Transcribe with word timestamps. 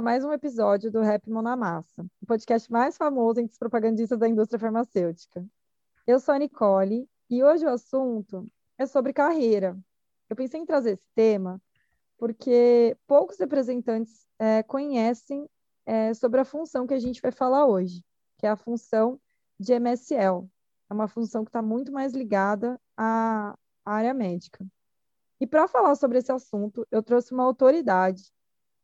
A 0.00 0.02
mais 0.02 0.24
um 0.24 0.32
episódio 0.32 0.90
do 0.90 1.02
Rap 1.02 1.28
Mão 1.28 1.42
na 1.42 1.54
Massa, 1.54 2.06
o 2.22 2.26
podcast 2.26 2.72
mais 2.72 2.96
famoso 2.96 3.38
entre 3.38 3.52
os 3.52 3.58
propagandistas 3.58 4.18
da 4.18 4.26
indústria 4.26 4.58
farmacêutica. 4.58 5.46
Eu 6.06 6.18
sou 6.18 6.32
a 6.32 6.38
Nicole 6.38 7.06
e 7.28 7.44
hoje 7.44 7.66
o 7.66 7.68
assunto 7.68 8.50
é 8.78 8.86
sobre 8.86 9.12
carreira. 9.12 9.78
Eu 10.30 10.34
pensei 10.34 10.58
em 10.58 10.64
trazer 10.64 10.92
esse 10.92 11.06
tema 11.14 11.60
porque 12.16 12.96
poucos 13.06 13.38
representantes 13.38 14.26
é, 14.38 14.62
conhecem 14.62 15.46
é, 15.84 16.14
sobre 16.14 16.40
a 16.40 16.46
função 16.46 16.86
que 16.86 16.94
a 16.94 16.98
gente 16.98 17.20
vai 17.20 17.30
falar 17.30 17.66
hoje, 17.66 18.02
que 18.38 18.46
é 18.46 18.48
a 18.48 18.56
função 18.56 19.20
de 19.58 19.74
MSL. 19.74 20.48
É 20.88 20.94
uma 20.94 21.08
função 21.08 21.44
que 21.44 21.50
está 21.50 21.60
muito 21.60 21.92
mais 21.92 22.14
ligada 22.14 22.80
à 22.96 23.54
área 23.84 24.14
médica. 24.14 24.66
E 25.38 25.46
para 25.46 25.68
falar 25.68 25.94
sobre 25.94 26.16
esse 26.16 26.32
assunto, 26.32 26.86
eu 26.90 27.02
trouxe 27.02 27.34
uma 27.34 27.44
autoridade 27.44 28.32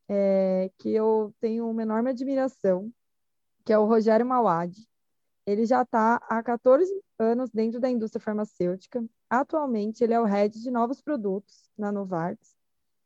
é, 0.09 0.71
que 0.79 0.91
eu 0.91 1.35
tenho 1.41 1.69
uma 1.69 1.83
enorme 1.83 2.11
admiração, 2.11 2.93
que 3.65 3.73
é 3.73 3.79
o 3.79 3.87
Rogério 3.87 4.27
Mauad. 4.27 4.77
Ele 5.47 5.65
já 5.65 5.83
está 5.83 6.17
há 6.29 6.43
14 6.43 6.91
anos 7.19 7.51
dentro 7.51 7.81
da 7.81 7.91
indústria 7.91 8.21
farmacêutica. 8.21 9.05
Atualmente, 9.31 10.03
ele 10.03 10.15
é 10.15 10.21
o 10.21 10.25
head 10.25 10.61
de 10.61 10.71
novos 10.71 11.01
produtos 11.01 11.71
na 11.77 11.93
Novartis. 11.93 12.57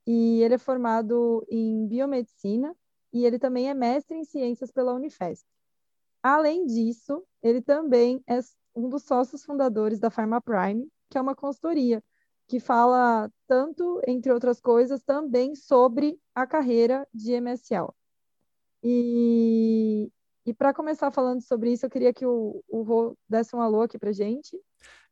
E 0.06 0.42
ele 0.42 0.54
é 0.54 0.58
formado 0.58 1.46
em 1.50 1.86
biomedicina 1.86 2.74
e 3.12 3.24
ele 3.24 3.38
também 3.38 3.68
é 3.68 3.74
mestre 3.74 4.16
em 4.16 4.24
ciências 4.24 4.70
pela 4.70 4.94
Unifesp. 4.94 5.46
Além 6.22 6.66
disso, 6.66 7.22
ele 7.42 7.60
também 7.60 8.22
é 8.26 8.38
um 8.74 8.88
dos 8.88 9.02
sócios 9.04 9.44
fundadores 9.44 9.98
da 9.98 10.10
Pharma 10.10 10.40
Prime, 10.40 10.88
que 11.08 11.18
é 11.18 11.20
uma 11.20 11.34
consultoria 11.34 12.02
que 12.50 12.58
fala 12.58 13.30
tanto, 13.46 14.02
entre 14.08 14.32
outras 14.32 14.60
coisas, 14.60 15.04
também 15.04 15.54
sobre 15.54 16.18
a 16.34 16.44
carreira 16.44 17.06
de 17.14 17.40
MSL. 17.40 17.94
E, 18.82 20.10
e 20.44 20.52
para 20.52 20.74
começar 20.74 21.12
falando 21.12 21.40
sobre 21.42 21.72
isso, 21.72 21.86
eu 21.86 21.90
queria 21.90 22.12
que 22.12 22.26
o, 22.26 22.60
o 22.68 22.82
Rô 22.82 23.16
desse 23.28 23.54
um 23.54 23.60
alô 23.60 23.82
aqui 23.82 23.96
para 24.00 24.10
gente. 24.10 24.58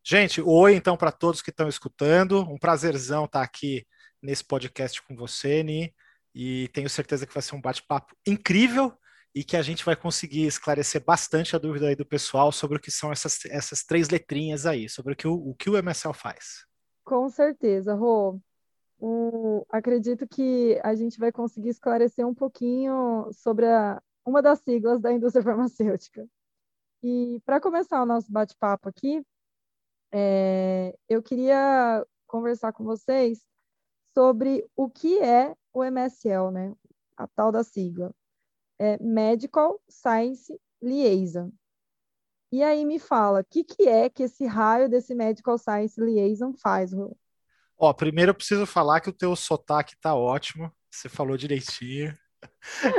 Gente, 0.04 0.40
oi 0.40 0.74
então 0.74 0.96
para 0.96 1.12
todos 1.12 1.40
que 1.40 1.50
estão 1.50 1.68
escutando. 1.68 2.40
Um 2.40 2.58
prazerzão 2.58 3.24
estar 3.26 3.38
tá 3.38 3.44
aqui 3.44 3.86
nesse 4.20 4.42
podcast 4.42 5.00
com 5.04 5.14
você, 5.14 5.62
Ni. 5.62 5.94
E 6.34 6.66
tenho 6.72 6.90
certeza 6.90 7.24
que 7.24 7.32
vai 7.34 7.42
ser 7.42 7.54
um 7.54 7.60
bate-papo 7.60 8.16
incrível 8.26 8.92
e 9.32 9.44
que 9.44 9.56
a 9.56 9.62
gente 9.62 9.84
vai 9.84 9.94
conseguir 9.94 10.44
esclarecer 10.44 11.04
bastante 11.04 11.54
a 11.54 11.58
dúvida 11.60 11.86
aí 11.86 11.94
do 11.94 12.04
pessoal 12.04 12.50
sobre 12.50 12.78
o 12.78 12.80
que 12.80 12.90
são 12.90 13.12
essas, 13.12 13.44
essas 13.44 13.84
três 13.84 14.08
letrinhas 14.08 14.66
aí, 14.66 14.88
sobre 14.88 15.12
o 15.12 15.16
que 15.16 15.28
o, 15.28 15.34
o, 15.34 15.54
que 15.54 15.70
o 15.70 15.80
MSL 15.80 16.12
faz. 16.12 16.66
Com 17.08 17.30
certeza, 17.30 17.94
Rô. 17.94 18.38
Um, 19.00 19.62
acredito 19.70 20.28
que 20.28 20.78
a 20.84 20.94
gente 20.94 21.18
vai 21.18 21.32
conseguir 21.32 21.70
esclarecer 21.70 22.26
um 22.26 22.34
pouquinho 22.34 23.32
sobre 23.32 23.66
a, 23.66 24.02
uma 24.26 24.42
das 24.42 24.58
siglas 24.60 25.00
da 25.00 25.10
indústria 25.10 25.42
farmacêutica. 25.42 26.28
E 27.02 27.40
para 27.46 27.60
começar 27.62 28.02
o 28.02 28.06
nosso 28.06 28.30
bate-papo 28.30 28.90
aqui, 28.90 29.24
é, 30.12 30.94
eu 31.08 31.22
queria 31.22 32.06
conversar 32.26 32.74
com 32.74 32.84
vocês 32.84 33.42
sobre 34.12 34.68
o 34.76 34.90
que 34.90 35.18
é 35.18 35.56
o 35.72 35.82
MSL, 35.82 36.50
né? 36.50 36.74
A 37.16 37.26
tal 37.26 37.50
da 37.50 37.64
sigla. 37.64 38.14
É 38.78 38.98
Medical 39.02 39.80
Science 39.88 40.60
Liaison. 40.82 41.50
E 42.50 42.62
aí 42.62 42.84
me 42.84 42.98
fala, 42.98 43.40
o 43.40 43.44
que, 43.44 43.62
que 43.62 43.86
é 43.86 44.08
que 44.08 44.22
esse 44.22 44.46
raio 44.46 44.88
desse 44.88 45.14
Medical 45.14 45.58
Science 45.58 46.00
Liaison 46.00 46.52
faz, 46.54 46.92
Rô? 46.92 47.16
Ó, 47.76 47.92
primeiro 47.92 48.30
eu 48.30 48.34
preciso 48.34 48.66
falar 48.66 49.00
que 49.00 49.10
o 49.10 49.12
teu 49.12 49.36
sotaque 49.36 49.94
tá 50.00 50.14
ótimo, 50.14 50.72
você 50.90 51.08
falou 51.08 51.36
direitinho. 51.36 52.16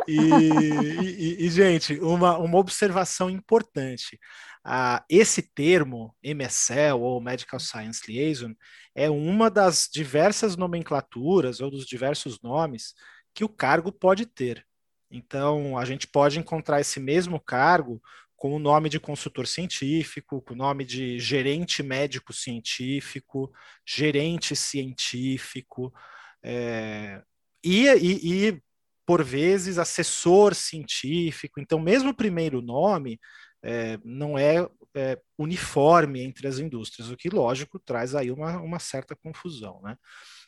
E, 0.07 0.17
e, 0.17 1.45
e, 1.45 1.49
gente, 1.49 1.99
uma, 1.99 2.37
uma 2.37 2.57
observação 2.57 3.29
importante. 3.29 4.19
Ah, 4.63 5.03
esse 5.09 5.41
termo, 5.41 6.13
MSL 6.21 6.99
ou 6.99 7.21
Medical 7.21 7.59
Science 7.59 8.01
Liaison, 8.07 8.53
é 8.93 9.09
uma 9.09 9.49
das 9.49 9.89
diversas 9.91 10.55
nomenclaturas 10.57 11.61
ou 11.61 11.71
dos 11.71 11.85
diversos 11.85 12.41
nomes 12.41 12.93
que 13.33 13.43
o 13.43 13.49
cargo 13.49 13.91
pode 13.91 14.25
ter. 14.25 14.65
Então, 15.09 15.77
a 15.77 15.85
gente 15.85 16.07
pode 16.07 16.37
encontrar 16.37 16.81
esse 16.81 16.99
mesmo 16.99 17.39
cargo 17.39 18.01
com 18.39 18.55
o 18.55 18.59
nome 18.59 18.87
de 18.87 19.01
consultor 19.01 19.45
científico, 19.45 20.41
com 20.41 20.53
o 20.53 20.57
nome 20.57 20.85
de 20.85 21.19
gerente 21.19 21.83
médico 21.83 22.31
científico, 22.31 23.51
gerente 23.85 24.55
científico, 24.55 25.93
é, 26.41 27.21
e, 27.61 27.85
e, 27.89 28.47
e, 28.47 28.61
por 29.05 29.21
vezes, 29.25 29.77
assessor 29.77 30.55
científico. 30.55 31.59
Então, 31.59 31.77
mesmo 31.79 32.11
o 32.11 32.15
primeiro 32.15 32.61
nome 32.61 33.19
é, 33.61 33.99
não 34.05 34.37
é, 34.37 34.65
é, 34.95 35.19
uniforme 35.37 36.21
entre 36.21 36.47
as 36.47 36.59
indústrias, 36.59 37.09
o 37.11 37.17
que, 37.17 37.29
lógico, 37.29 37.77
traz 37.77 38.15
aí 38.15 38.31
uma, 38.31 38.57
uma 38.61 38.79
certa 38.79 39.17
confusão. 39.17 39.81
Né? 39.83 39.97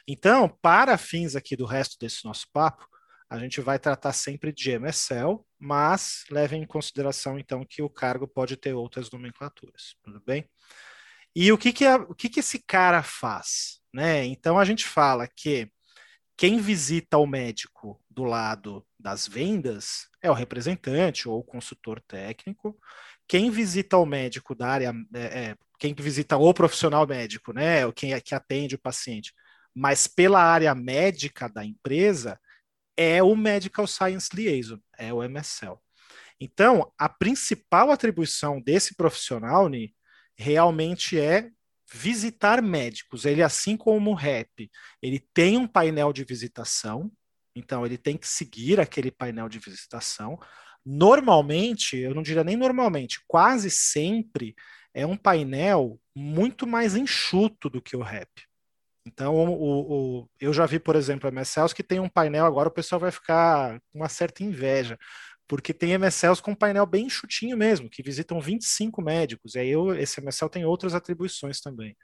Então, 0.07 0.47
para 0.61 0.97
fins 0.97 1.35
aqui 1.35 1.57
do 1.57 1.65
resto 1.65 1.97
desse 1.99 2.23
nosso 2.23 2.47
papo, 2.53 2.87
a 3.31 3.39
gente 3.39 3.61
vai 3.61 3.79
tratar 3.79 4.11
sempre 4.11 4.51
de 4.51 4.71
MSL, 4.71 5.39
mas 5.57 6.25
levem 6.29 6.63
em 6.63 6.67
consideração 6.67 7.39
então 7.39 7.63
que 7.63 7.81
o 7.81 7.89
cargo 7.89 8.27
pode 8.27 8.57
ter 8.57 8.73
outras 8.73 9.09
nomenclaturas, 9.09 9.95
tudo 10.03 10.21
bem? 10.25 10.49
E 11.33 11.49
o 11.49 11.57
que 11.57 11.71
que, 11.71 11.85
é, 11.85 11.95
o 11.95 12.13
que, 12.13 12.27
que 12.27 12.41
esse 12.41 12.59
cara 12.59 13.01
faz? 13.01 13.79
Né? 13.93 14.25
Então 14.25 14.59
a 14.59 14.65
gente 14.65 14.85
fala 14.85 15.29
que 15.29 15.71
quem 16.35 16.59
visita 16.59 17.17
o 17.17 17.25
médico 17.25 18.03
do 18.09 18.25
lado 18.25 18.85
das 18.99 19.29
vendas 19.29 20.09
é 20.21 20.29
o 20.29 20.33
representante 20.33 21.29
ou 21.29 21.39
o 21.39 21.43
consultor 21.43 22.01
técnico. 22.01 22.77
Quem 23.29 23.49
visita 23.49 23.95
o 23.95 24.05
médico 24.05 24.53
da 24.53 24.67
área, 24.67 24.93
é, 25.13 25.21
é, 25.21 25.57
quem 25.79 25.93
visita 25.93 26.35
o 26.35 26.53
profissional 26.53 27.07
médico, 27.07 27.53
né, 27.53 27.89
quem 27.93 28.11
é 28.11 28.19
que 28.19 28.35
atende 28.35 28.75
o 28.75 28.81
paciente, 28.81 29.33
mas 29.73 30.05
pela 30.05 30.43
área 30.43 30.75
médica 30.75 31.47
da 31.47 31.63
empresa, 31.63 32.37
é 32.97 33.21
o 33.23 33.35
Medical 33.35 33.87
Science 33.87 34.29
Liaison, 34.33 34.79
é 34.97 35.13
o 35.13 35.23
MSL. 35.23 35.77
Então, 36.39 36.91
a 36.97 37.07
principal 37.07 37.91
atribuição 37.91 38.59
desse 38.59 38.95
profissional, 38.95 39.69
Ni, 39.69 39.93
realmente 40.35 41.19
é 41.19 41.49
visitar 41.91 42.61
médicos. 42.61 43.25
Ele, 43.25 43.43
assim 43.43 43.77
como 43.77 44.11
o 44.11 44.15
REP, 44.15 44.71
ele 45.01 45.19
tem 45.33 45.57
um 45.57 45.67
painel 45.67 46.11
de 46.11 46.23
visitação, 46.23 47.11
então 47.55 47.85
ele 47.85 47.97
tem 47.97 48.17
que 48.17 48.27
seguir 48.27 48.79
aquele 48.79 49.11
painel 49.11 49.49
de 49.49 49.59
visitação. 49.59 50.39
Normalmente, 50.85 51.97
eu 51.97 52.15
não 52.15 52.23
diria 52.23 52.43
nem 52.43 52.55
normalmente, 52.55 53.21
quase 53.27 53.69
sempre 53.69 54.55
é 54.93 55.05
um 55.05 55.15
painel 55.15 55.99
muito 56.15 56.65
mais 56.65 56.95
enxuto 56.95 57.69
do 57.69 57.81
que 57.81 57.95
o 57.95 58.01
REP. 58.01 58.29
Então, 59.05 59.35
o, 59.35 60.21
o, 60.21 60.29
eu 60.39 60.53
já 60.53 60.65
vi, 60.65 60.79
por 60.79 60.95
exemplo, 60.95 61.27
MSLs 61.29 61.73
que 61.73 61.83
tem 61.83 61.99
um 61.99 62.09
painel, 62.09 62.45
agora 62.45 62.69
o 62.69 62.71
pessoal 62.71 62.99
vai 62.99 63.11
ficar 63.11 63.79
com 63.91 63.99
uma 63.99 64.09
certa 64.09 64.43
inveja, 64.43 64.97
porque 65.47 65.73
tem 65.73 65.93
MSLs 65.93 66.41
com 66.41 66.51
um 66.51 66.55
painel 66.55 66.85
bem 66.85 67.09
chutinho 67.09 67.57
mesmo, 67.57 67.89
que 67.89 68.03
visitam 68.03 68.39
25 68.39 69.01
médicos, 69.01 69.55
e 69.55 69.59
aí 69.59 69.69
eu, 69.69 69.95
esse 69.95 70.21
MSL 70.21 70.49
tem 70.49 70.65
outras 70.65 70.93
atribuições 70.93 71.59
também. 71.61 71.95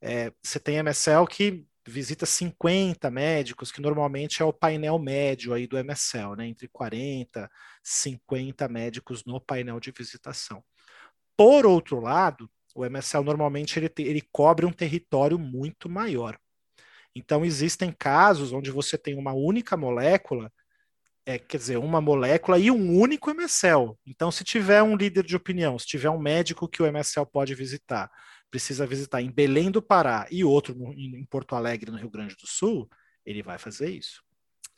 É, 0.00 0.32
você 0.42 0.58
tem 0.60 0.76
MSL 0.78 1.26
que 1.28 1.64
visita 1.86 2.26
50 2.26 3.10
médicos, 3.10 3.72
que 3.72 3.80
normalmente 3.80 4.42
é 4.42 4.44
o 4.44 4.52
painel 4.52 4.98
médio 4.98 5.52
aí 5.52 5.66
do 5.66 5.78
MSL, 5.78 6.36
né, 6.36 6.46
entre 6.46 6.68
40 6.68 7.50
50 7.82 8.68
médicos 8.68 9.24
no 9.24 9.40
painel 9.40 9.80
de 9.80 9.92
visitação. 9.92 10.62
Por 11.36 11.66
outro 11.66 12.00
lado, 12.00 12.50
o 12.74 12.84
MSL 12.84 13.24
normalmente 13.24 13.78
ele, 13.78 13.90
ele 13.98 14.22
cobre 14.32 14.66
um 14.66 14.72
território 14.72 15.38
muito 15.38 15.88
maior. 15.88 16.38
Então 17.14 17.44
existem 17.44 17.92
casos 17.92 18.52
onde 18.52 18.70
você 18.70 18.96
tem 18.96 19.16
uma 19.16 19.32
única 19.32 19.76
molécula, 19.76 20.50
é, 21.24 21.38
quer 21.38 21.56
dizer, 21.56 21.78
uma 21.78 22.00
molécula 22.00 22.58
e 22.58 22.70
um 22.70 22.98
único 22.98 23.30
MSL. 23.30 23.96
Então, 24.04 24.30
se 24.30 24.42
tiver 24.42 24.82
um 24.82 24.96
líder 24.96 25.24
de 25.24 25.36
opinião, 25.36 25.78
se 25.78 25.86
tiver 25.86 26.10
um 26.10 26.18
médico 26.18 26.68
que 26.68 26.82
o 26.82 26.86
MSL 26.86 27.26
pode 27.26 27.54
visitar, 27.54 28.10
precisa 28.50 28.86
visitar 28.86 29.22
em 29.22 29.30
Belém 29.30 29.70
do 29.70 29.80
Pará 29.80 30.26
e 30.30 30.44
outro 30.44 30.74
no, 30.74 30.92
em 30.92 31.24
Porto 31.26 31.54
Alegre, 31.54 31.90
no 31.90 31.96
Rio 31.96 32.10
Grande 32.10 32.34
do 32.34 32.46
Sul, 32.46 32.88
ele 33.24 33.42
vai 33.42 33.58
fazer 33.58 33.90
isso. 33.90 34.22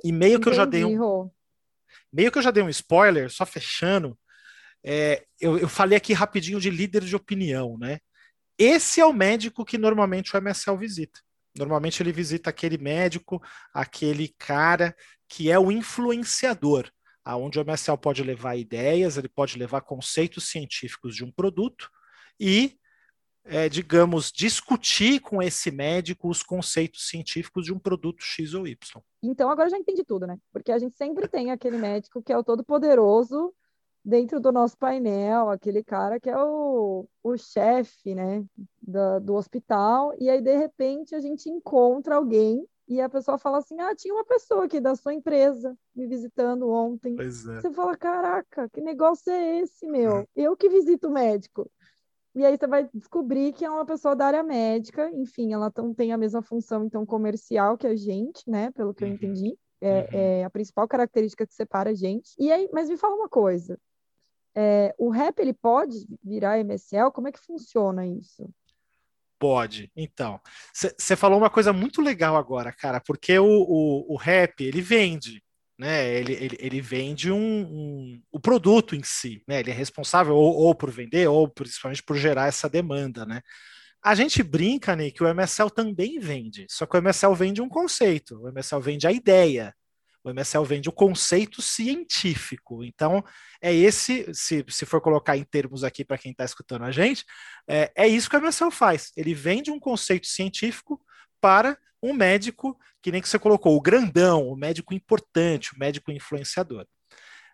E 0.02 0.12
meio 0.12 0.34
Entendi, 0.34 0.42
que 0.42 0.48
eu 0.50 0.54
já 0.54 0.64
dei 0.64 0.84
um, 0.84 1.30
meio 2.12 2.30
que 2.30 2.38
eu 2.38 2.42
já 2.42 2.50
dei 2.50 2.62
um 2.62 2.68
spoiler, 2.68 3.30
só 3.30 3.46
fechando, 3.46 4.18
é, 4.84 5.24
eu, 5.40 5.58
eu 5.58 5.68
falei 5.68 5.96
aqui 5.96 6.12
rapidinho 6.12 6.60
de 6.60 6.70
líder 6.70 7.02
de 7.04 7.16
opinião, 7.16 7.78
né? 7.78 7.98
Esse 8.58 9.00
é 9.00 9.06
o 9.06 9.12
médico 9.12 9.64
que 9.64 9.78
normalmente 9.78 10.36
o 10.36 10.40
MSL 10.40 10.76
visita. 10.76 11.20
Normalmente 11.56 12.02
ele 12.02 12.12
visita 12.12 12.50
aquele 12.50 12.76
médico, 12.76 13.42
aquele 13.72 14.28
cara 14.38 14.94
que 15.28 15.50
é 15.50 15.58
o 15.58 15.72
influenciador, 15.72 16.90
aonde 17.24 17.58
o 17.58 17.64
MSL 17.64 17.96
pode 17.96 18.22
levar 18.22 18.56
ideias, 18.56 19.16
ele 19.16 19.28
pode 19.28 19.58
levar 19.58 19.80
conceitos 19.80 20.48
científicos 20.48 21.14
de 21.14 21.24
um 21.24 21.32
produto 21.32 21.88
e 22.38 22.76
é, 23.46 23.68
digamos, 23.68 24.32
discutir 24.32 25.20
com 25.20 25.42
esse 25.42 25.70
médico 25.70 26.30
os 26.30 26.42
conceitos 26.42 27.08
científicos 27.08 27.66
de 27.66 27.72
um 27.74 27.78
produto 27.78 28.22
X 28.22 28.54
ou 28.54 28.66
Y. 28.66 29.02
Então 29.22 29.50
agora 29.50 29.68
já 29.68 29.76
entendi 29.76 30.02
tudo, 30.02 30.26
né? 30.26 30.38
Porque 30.50 30.72
a 30.72 30.78
gente 30.78 30.96
sempre 30.96 31.28
tem 31.28 31.50
aquele 31.50 31.76
médico 31.76 32.22
que 32.22 32.32
é 32.32 32.38
o 32.38 32.44
todo 32.44 32.64
poderoso 32.64 33.54
dentro 34.04 34.38
do 34.38 34.52
nosso 34.52 34.76
painel, 34.76 35.48
aquele 35.48 35.82
cara 35.82 36.20
que 36.20 36.28
é 36.28 36.36
o, 36.36 37.06
o 37.22 37.36
chefe, 37.36 38.14
né, 38.14 38.44
do, 38.82 39.20
do 39.20 39.34
hospital, 39.34 40.12
e 40.18 40.28
aí 40.28 40.42
de 40.42 40.54
repente 40.56 41.14
a 41.14 41.20
gente 41.20 41.48
encontra 41.48 42.16
alguém 42.16 42.66
e 42.86 43.00
a 43.00 43.08
pessoa 43.08 43.38
fala 43.38 43.58
assim: 43.58 43.80
Ah, 43.80 43.94
tinha 43.94 44.12
uma 44.12 44.24
pessoa 44.24 44.66
aqui 44.66 44.78
da 44.78 44.94
sua 44.94 45.14
empresa 45.14 45.74
me 45.94 46.06
visitando 46.06 46.68
ontem. 46.68 47.16
É. 47.18 47.24
Você 47.24 47.72
fala: 47.72 47.96
Caraca, 47.96 48.68
que 48.68 48.80
negócio 48.82 49.32
é 49.32 49.60
esse, 49.60 49.86
meu? 49.86 50.28
Eu 50.36 50.54
que 50.56 50.68
visito 50.68 51.08
o 51.08 51.12
médico. 51.12 51.70
E 52.34 52.44
aí 52.44 52.58
você 52.58 52.66
vai 52.66 52.88
descobrir 52.92 53.52
que 53.52 53.64
é 53.64 53.70
uma 53.70 53.86
pessoa 53.86 54.14
da 54.16 54.26
área 54.26 54.42
médica, 54.42 55.08
enfim, 55.14 55.52
ela 55.52 55.72
não 55.78 55.94
tem 55.94 56.12
a 56.12 56.18
mesma 56.18 56.42
função, 56.42 56.84
então, 56.84 57.06
comercial 57.06 57.78
que 57.78 57.86
a 57.86 57.94
gente, 57.94 58.42
né? 58.50 58.72
Pelo 58.72 58.92
que 58.92 59.04
eu 59.04 59.08
Uhum. 59.08 59.14
entendi. 59.14 59.56
É, 59.80 60.00
Uhum. 60.00 60.06
é 60.12 60.44
a 60.44 60.50
principal 60.50 60.88
característica 60.88 61.46
que 61.46 61.54
separa 61.54 61.90
a 61.90 61.94
gente. 61.94 62.34
E 62.38 62.50
aí, 62.50 62.68
mas 62.72 62.88
me 62.88 62.96
fala 62.96 63.14
uma 63.14 63.28
coisa. 63.28 63.78
É, 64.56 64.94
o 64.98 65.10
rap, 65.10 65.38
ele 65.40 65.52
pode 65.52 66.06
virar 66.22 66.58
MSL? 66.58 67.10
Como 67.10 67.28
é 67.28 67.32
que 67.32 67.40
funciona 67.40 68.06
isso? 68.06 68.48
Pode. 69.38 69.90
Então, 69.96 70.40
você 70.72 71.16
falou 71.16 71.38
uma 71.38 71.50
coisa 71.50 71.72
muito 71.72 72.00
legal 72.00 72.36
agora, 72.36 72.72
cara, 72.72 73.00
porque 73.00 73.38
o, 73.38 73.44
o, 73.46 74.14
o 74.14 74.16
rap, 74.16 74.62
ele 74.62 74.80
vende, 74.80 75.42
né? 75.78 76.08
Ele, 76.14 76.32
ele, 76.32 76.56
ele 76.58 76.80
vende 76.80 77.30
um, 77.30 77.36
um- 77.36 78.22
o 78.32 78.40
produto 78.40 78.94
em 78.94 79.02
si, 79.02 79.42
né? 79.46 79.60
Ele 79.60 79.70
é 79.70 79.74
responsável 79.74 80.34
ou, 80.34 80.54
ou 80.54 80.74
por 80.74 80.90
vender, 80.90 81.28
ou 81.28 81.48
principalmente 81.48 82.02
por 82.02 82.16
gerar 82.16 82.46
essa 82.46 82.68
demanda, 82.70 83.26
né? 83.26 83.42
A 84.02 84.14
gente 84.14 84.42
brinca, 84.42 84.94
Nick, 84.94 85.16
que 85.18 85.24
o 85.24 85.28
MSL 85.28 85.70
também 85.70 86.18
vende, 86.18 86.66
só 86.70 86.86
que 86.86 86.96
o 86.96 87.00
MSL 87.00 87.34
vende 87.34 87.60
um 87.62 87.68
conceito, 87.68 88.40
o 88.40 88.48
MSL 88.48 88.80
vende 88.80 89.06
a 89.06 89.12
ideia, 89.12 89.74
o 90.24 90.30
MSL 90.30 90.64
vende 90.64 90.88
o 90.88 90.92
conceito 90.92 91.60
científico. 91.60 92.82
Então, 92.82 93.22
é 93.60 93.72
esse, 93.72 94.26
se, 94.32 94.64
se 94.68 94.86
for 94.86 95.00
colocar 95.00 95.36
em 95.36 95.44
termos 95.44 95.84
aqui 95.84 96.02
para 96.02 96.16
quem 96.16 96.32
está 96.32 96.44
escutando 96.44 96.84
a 96.84 96.90
gente, 96.90 97.24
é, 97.68 97.92
é 97.94 98.08
isso 98.08 98.30
que 98.30 98.36
o 98.36 98.40
MSL 98.40 98.70
faz. 98.70 99.12
Ele 99.16 99.34
vende 99.34 99.70
um 99.70 99.78
conceito 99.78 100.26
científico 100.26 100.98
para 101.40 101.78
um 102.02 102.14
médico, 102.14 102.78
que 103.02 103.12
nem 103.12 103.20
que 103.20 103.28
você 103.28 103.38
colocou, 103.38 103.76
o 103.76 103.80
grandão, 103.80 104.48
o 104.48 104.56
médico 104.56 104.94
importante, 104.94 105.74
o 105.74 105.78
médico 105.78 106.10
influenciador. 106.10 106.86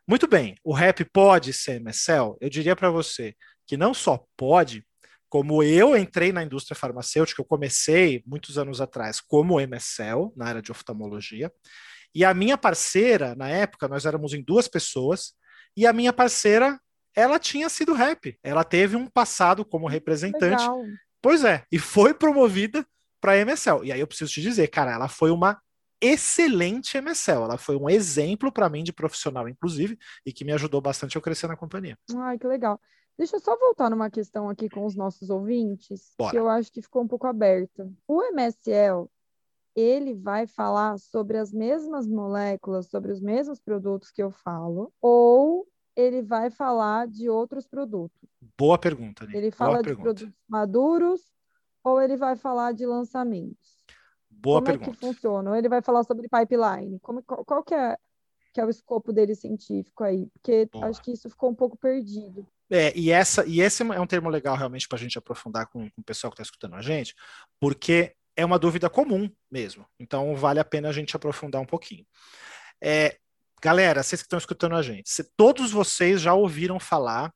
Muito 0.06 0.28
bem, 0.28 0.54
o 0.64 0.72
rap 0.72 1.04
pode 1.04 1.52
ser 1.52 1.80
MSL? 1.80 2.36
Eu 2.40 2.48
diria 2.48 2.76
para 2.76 2.90
você 2.90 3.34
que 3.66 3.76
não 3.76 3.92
só 3.92 4.24
pode, 4.36 4.84
como 5.28 5.62
eu 5.62 5.96
entrei 5.96 6.32
na 6.32 6.42
indústria 6.42 6.76
farmacêutica, 6.76 7.40
eu 7.40 7.44
comecei 7.44 8.22
muitos 8.26 8.58
anos 8.58 8.80
atrás 8.80 9.20
como 9.20 9.60
MSL, 9.60 10.32
na 10.36 10.46
área 10.46 10.62
de 10.62 10.72
oftalmologia, 10.72 11.52
e 12.14 12.24
a 12.24 12.34
minha 12.34 12.58
parceira, 12.58 13.34
na 13.34 13.48
época, 13.48 13.88
nós 13.88 14.04
éramos 14.04 14.32
em 14.32 14.42
duas 14.42 14.68
pessoas, 14.68 15.34
e 15.76 15.86
a 15.86 15.92
minha 15.92 16.12
parceira, 16.12 16.80
ela 17.14 17.38
tinha 17.38 17.68
sido 17.68 17.92
rap. 17.92 18.38
Ela 18.42 18.64
teve 18.64 18.96
um 18.96 19.06
passado 19.06 19.64
como 19.64 19.88
representante. 19.88 20.62
Legal. 20.62 20.82
Pois 21.22 21.44
é, 21.44 21.64
e 21.70 21.78
foi 21.78 22.14
promovida 22.14 22.86
para 23.20 23.36
MSL. 23.36 23.84
E 23.84 23.92
aí 23.92 24.00
eu 24.00 24.06
preciso 24.06 24.32
te 24.32 24.40
dizer, 24.40 24.68
cara, 24.68 24.92
ela 24.92 25.08
foi 25.08 25.30
uma 25.30 25.60
excelente 26.00 26.96
MSL. 26.96 27.44
Ela 27.44 27.58
foi 27.58 27.76
um 27.76 27.88
exemplo 27.88 28.50
para 28.50 28.68
mim 28.68 28.82
de 28.82 28.92
profissional, 28.92 29.48
inclusive, 29.48 29.98
e 30.24 30.32
que 30.32 30.44
me 30.44 30.52
ajudou 30.52 30.80
bastante 30.80 31.18
a 31.18 31.20
crescer 31.20 31.46
na 31.46 31.56
companhia. 31.56 31.98
Ai, 32.16 32.38
que 32.38 32.46
legal. 32.46 32.80
Deixa 33.18 33.36
eu 33.36 33.40
só 33.40 33.54
voltar 33.58 33.90
numa 33.90 34.08
questão 34.08 34.48
aqui 34.48 34.68
com 34.70 34.86
os 34.86 34.96
nossos 34.96 35.28
ouvintes, 35.28 36.14
Bora. 36.18 36.30
que 36.30 36.38
eu 36.38 36.48
acho 36.48 36.72
que 36.72 36.80
ficou 36.80 37.02
um 37.02 37.08
pouco 37.08 37.26
aberta. 37.26 37.86
O 38.08 38.22
MSL, 38.32 39.10
ele 39.74 40.14
vai 40.14 40.46
falar 40.46 40.98
sobre 40.98 41.38
as 41.38 41.52
mesmas 41.52 42.06
moléculas, 42.06 42.86
sobre 42.86 43.12
os 43.12 43.20
mesmos 43.20 43.60
produtos 43.60 44.10
que 44.10 44.22
eu 44.22 44.30
falo, 44.30 44.92
ou 45.00 45.66
ele 45.96 46.22
vai 46.22 46.50
falar 46.50 47.06
de 47.06 47.28
outros 47.28 47.66
produtos? 47.66 48.28
Boa 48.58 48.78
pergunta, 48.78 49.24
Nick. 49.24 49.36
Ele 49.36 49.50
Boa 49.50 49.56
fala 49.56 49.78
de 49.78 49.84
pergunta. 49.84 50.14
produtos 50.14 50.34
maduros, 50.48 51.20
ou 51.84 52.00
ele 52.00 52.16
vai 52.16 52.36
falar 52.36 52.72
de 52.72 52.86
lançamentos? 52.86 53.84
Boa 54.28 54.60
Como 54.60 54.68
é 54.68 54.78
pergunta. 54.78 54.90
que 54.92 55.06
funciona? 55.06 55.50
Ou 55.50 55.56
ele 55.56 55.68
vai 55.68 55.82
falar 55.82 56.02
sobre 56.04 56.28
pipeline? 56.28 56.98
Como, 57.00 57.22
qual, 57.22 57.44
qual 57.44 57.62
que 57.62 57.74
é, 57.74 57.96
que 58.54 58.60
é 58.60 58.64
o 58.64 58.70
escopo 58.70 59.12
dele 59.12 59.34
científico 59.34 60.02
aí? 60.02 60.26
Porque 60.32 60.66
Boa. 60.72 60.86
acho 60.86 61.02
que 61.02 61.12
isso 61.12 61.28
ficou 61.28 61.50
um 61.50 61.54
pouco 61.54 61.76
perdido. 61.76 62.46
É, 62.70 62.96
e, 62.96 63.10
essa, 63.10 63.44
e 63.46 63.60
esse 63.60 63.82
é 63.82 64.00
um 64.00 64.06
termo 64.06 64.30
legal 64.30 64.56
realmente 64.56 64.86
para 64.86 64.96
a 64.96 65.00
gente 65.00 65.18
aprofundar 65.18 65.66
com, 65.66 65.90
com 65.90 66.00
o 66.00 66.04
pessoal 66.04 66.30
que 66.30 66.34
está 66.36 66.42
escutando 66.44 66.76
a 66.76 66.80
gente, 66.80 67.16
porque 67.58 68.14
é 68.40 68.44
uma 68.44 68.58
dúvida 68.58 68.88
comum 68.88 69.30
mesmo. 69.50 69.86
Então 69.98 70.34
vale 70.34 70.58
a 70.60 70.64
pena 70.64 70.88
a 70.88 70.92
gente 70.92 71.14
aprofundar 71.14 71.60
um 71.60 71.66
pouquinho. 71.66 72.06
É, 72.82 73.16
galera, 73.62 74.02
vocês 74.02 74.22
que 74.22 74.26
estão 74.26 74.38
escutando 74.38 74.74
a 74.74 74.82
gente, 74.82 75.10
se, 75.10 75.24
todos 75.36 75.70
vocês 75.70 76.20
já 76.20 76.34
ouviram 76.34 76.80
falar, 76.80 77.32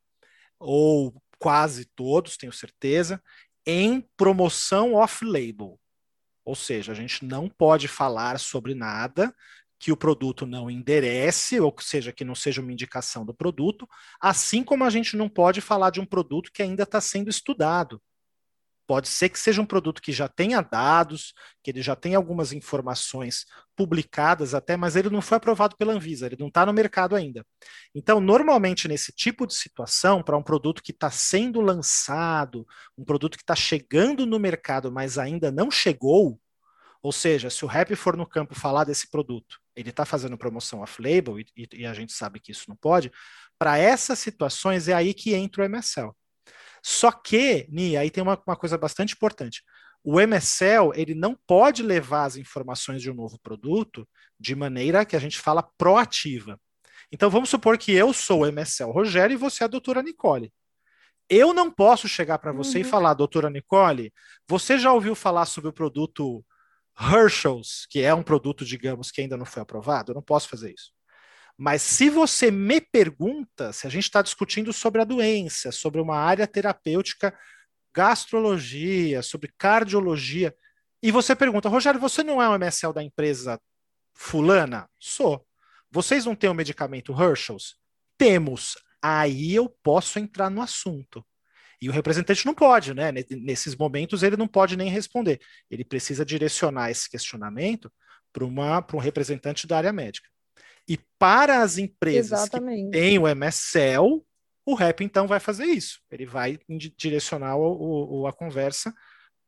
ou 0.59 1.15
quase 1.39 1.85
todos, 1.95 2.37
tenho 2.37 2.53
certeza, 2.53 3.23
em 3.67 4.01
promoção 4.17 4.95
off-label. 4.95 5.79
Ou 6.45 6.55
seja, 6.55 6.93
a 6.93 6.95
gente 6.95 7.25
não 7.25 7.49
pode 7.49 7.89
falar 7.89 8.39
sobre 8.39 8.75
nada 8.75 9.35
que 9.79 9.93
o 9.93 9.97
produto 9.97 10.47
não 10.47 10.71
enderece, 10.71 11.61
ou 11.61 11.75
seja, 11.79 12.13
que 12.13 12.25
não 12.25 12.35
seja 12.35 12.63
uma 12.63 12.73
indicação 12.73 13.25
do 13.25 13.35
produto, 13.35 13.87
assim 14.19 14.63
como 14.63 14.85
a 14.85 14.91
gente 14.91 15.17
não 15.17 15.29
pode 15.29 15.61
falar 15.61 15.91
de 15.91 16.01
um 16.01 16.07
produto 16.07 16.51
que 16.53 16.63
ainda 16.63 16.85
está 16.85 17.01
sendo 17.01 17.29
estudado. 17.29 18.01
Pode 18.87 19.09
ser 19.09 19.31
que 19.31 19.39
seja 19.39 19.63
um 19.63 19.67
produto 19.67 20.03
que 20.03 20.13
já 20.13 20.29
tenha 20.29 20.61
dados, 20.61 21.33
que 21.63 21.71
ele 21.71 21.81
já 21.81 21.97
tenha 21.97 22.19
algumas 22.19 22.53
informações 22.53 23.47
publicadas 23.75 24.55
até, 24.55 24.77
mas 24.77 24.95
ele 24.95 25.09
não 25.09 25.23
foi 25.23 25.39
aprovado 25.39 25.77
pela 25.77 25.95
Anvisa, 25.95 26.27
ele 26.27 26.37
não 26.39 26.49
está 26.49 26.67
no 26.67 26.73
mercado 26.73 27.17
ainda. 27.17 27.47
Então, 27.95 28.21
normalmente, 28.21 28.87
nesse 28.87 29.11
tipo 29.13 29.47
de 29.47 29.55
situação, 29.55 30.23
para 30.23 30.37
um 30.37 30.43
produto 30.43 30.83
que 30.83 30.93
está 30.93 31.11
sendo 31.11 31.61
lançado, 31.61 32.67
um 32.97 33.05
produto 33.05 33.37
que 33.37 33.43
está 33.43 33.57
chegando 33.57 34.27
no 34.27 34.39
mercado, 34.39 34.93
mas 34.93 35.17
ainda 35.19 35.51
não 35.51 35.71
chegou, 35.71 36.39
ou 37.03 37.13
seja, 37.13 37.51
se 37.51 37.65
o 37.65 37.69
rap 37.69 37.95
for 37.97 38.17
no 38.17 38.27
campo 38.27 38.55
falar 38.55 38.85
desse 38.85 39.11
produto, 39.11 39.59
ele 39.77 39.91
está 39.91 40.05
fazendo 40.05 40.39
promoção 40.39 40.81
off-label, 40.81 41.39
e, 41.39 41.47
e, 41.73 41.87
a 41.87 41.93
gente 41.93 42.13
sabe 42.13 42.41
que 42.41 42.53
isso 42.53 42.65
não 42.69 42.77
pode, 42.77 43.11
para 43.59 43.79
essas 43.79 44.19
situações 44.19 44.89
é 44.89 44.95
aí 44.95 45.13
que 45.13 45.35
entra 45.35 45.63
o 45.63 45.65
MSL. 45.67 46.15
Só 46.87 47.11
que, 47.11 47.67
Ni, 47.71 47.97
aí 47.97 48.11
tem 48.11 48.23
uma, 48.23 48.39
uma 48.47 48.55
coisa 48.55 48.77
bastante 48.77 49.15
importante. 49.15 49.63
O 50.03 50.21
MSL, 50.21 50.93
ele 50.95 51.15
não 51.15 51.35
pode 51.47 51.83
levar 51.83 52.25
as 52.25 52.37
informações 52.37 53.01
de 53.01 53.11
um 53.11 53.15
novo 53.15 53.39
produto 53.43 54.07
de 54.39 54.55
maneira 54.55 55.07
que 55.07 55.17
a 55.17 55.19
gente 55.19 55.39
fala 55.39 55.63
proativa. 55.79 56.61
Então, 57.11 57.31
vamos 57.31 57.49
supor 57.49 57.79
que 57.79 57.91
eu 57.91 58.13
sou 58.13 58.43
o 58.43 58.47
MSL 58.47 58.91
Rogério 58.91 59.33
e 59.33 59.39
você 59.39 59.63
é 59.63 59.65
a 59.65 59.69
doutora 59.69 60.03
Nicole. 60.03 60.53
Eu 61.27 61.55
não 61.55 61.71
posso 61.71 62.07
chegar 62.07 62.39
para 62.39 62.53
você 62.53 62.79
uhum. 62.79 62.85
e 62.85 62.85
falar, 62.85 63.15
doutora 63.15 63.49
Nicole, 63.49 64.13
você 64.47 64.79
já 64.79 64.93
ouviu 64.93 65.15
falar 65.15 65.47
sobre 65.47 65.71
o 65.71 65.73
produto 65.73 66.45
Herschel's, 67.01 67.87
que 67.89 68.01
é 68.01 68.13
um 68.13 68.23
produto, 68.23 68.63
digamos, 68.63 69.11
que 69.11 69.23
ainda 69.23 69.39
não 69.39 69.47
foi 69.47 69.63
aprovado? 69.63 70.13
Eu 70.13 70.17
não 70.17 70.23
posso 70.23 70.51
fazer 70.51 70.75
isso. 70.75 70.93
Mas 71.57 71.83
se 71.83 72.11
você 72.11 72.51
me 72.51 72.81
pergunta 72.81 73.73
se 73.73 73.87
a 73.87 73.91
gente 73.91 74.05
está 74.05 74.23
discutindo 74.23 74.73
sobre 74.73 75.01
a 75.01 75.05
doença, 75.05 75.71
sobre 75.71 76.01
uma 76.01 76.17
área 76.17 76.47
terapêutica, 76.47 77.37
gastrologia, 77.95 79.23
sobre 79.23 79.53
cardiologia, 79.57 80.55
e 81.03 81.13
você 81.13 81.37
pergunta, 81.37 81.69
Rogério, 81.69 82.01
você 82.01 82.23
não 82.23 82.43
é 82.43 82.49
um 82.49 82.55
MSL 82.55 82.93
da 82.93 83.03
empresa 83.03 83.61
fulana? 84.15 84.89
Sou. 84.99 85.47
Vocês 85.91 86.25
não 86.25 86.35
têm 86.35 86.51
o 86.51 86.55
medicamento 86.55 87.13
Herschel's? 87.13 87.77
Temos. 88.17 88.77
Aí 89.03 89.55
eu 89.55 89.69
posso 89.69 90.19
entrar 90.19 90.51
no 90.51 90.63
assunto. 90.63 91.25
E 91.81 91.91
o 91.91 91.93
representante 91.93 92.47
não 92.47 92.55
pode, 92.55 92.95
né? 92.95 93.13
Nesses 93.31 93.77
momentos 93.77 94.23
ele 94.23 94.37
não 94.37 94.49
pode 94.49 94.77
nem 94.77 94.89
responder. 94.89 95.39
Ele 95.71 95.85
precisa 95.85 96.25
direcionar 96.25 96.91
esse 96.91 97.09
questionamento 97.11 97.93
para 98.33 98.45
um 98.45 98.99
representante 98.99 99.67
da 99.67 99.77
área 99.77 99.93
médica. 99.93 100.29
E 100.89 100.99
para 101.19 101.63
as 101.63 101.79
empresas 101.79 102.41
Exatamente. 102.41 102.87
que 102.87 102.91
têm 102.91 103.19
o 103.19 103.27
MSL, 103.27 104.25
o 104.67 104.75
REP 104.75 105.01
então 105.03 105.27
vai 105.27 105.41
fazer 105.41 105.65
isso. 105.65 106.01
Ele 106.11 106.27
vai 106.27 106.59
direcionar 106.97 107.57
o, 107.57 108.21
o, 108.21 108.27
a 108.27 108.33
conversa 108.33 108.93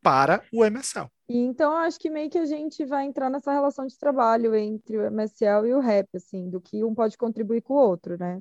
para 0.02 0.42
o 0.52 0.64
MSL. 0.64 1.08
E 1.28 1.38
então 1.38 1.72
acho 1.72 1.98
que 1.98 2.08
meio 2.08 2.30
que 2.30 2.38
a 2.38 2.44
gente 2.44 2.84
vai 2.84 3.04
entrar 3.04 3.28
nessa 3.28 3.52
relação 3.52 3.86
de 3.86 3.98
trabalho 3.98 4.54
entre 4.54 4.96
o 4.96 5.10
MSL 5.10 5.66
e 5.66 5.74
o 5.74 5.80
REP, 5.80 6.08
assim, 6.14 6.48
do 6.48 6.60
que 6.60 6.84
um 6.84 6.94
pode 6.94 7.18
contribuir 7.18 7.62
com 7.62 7.74
o 7.74 7.88
outro, 7.88 8.16
né? 8.16 8.40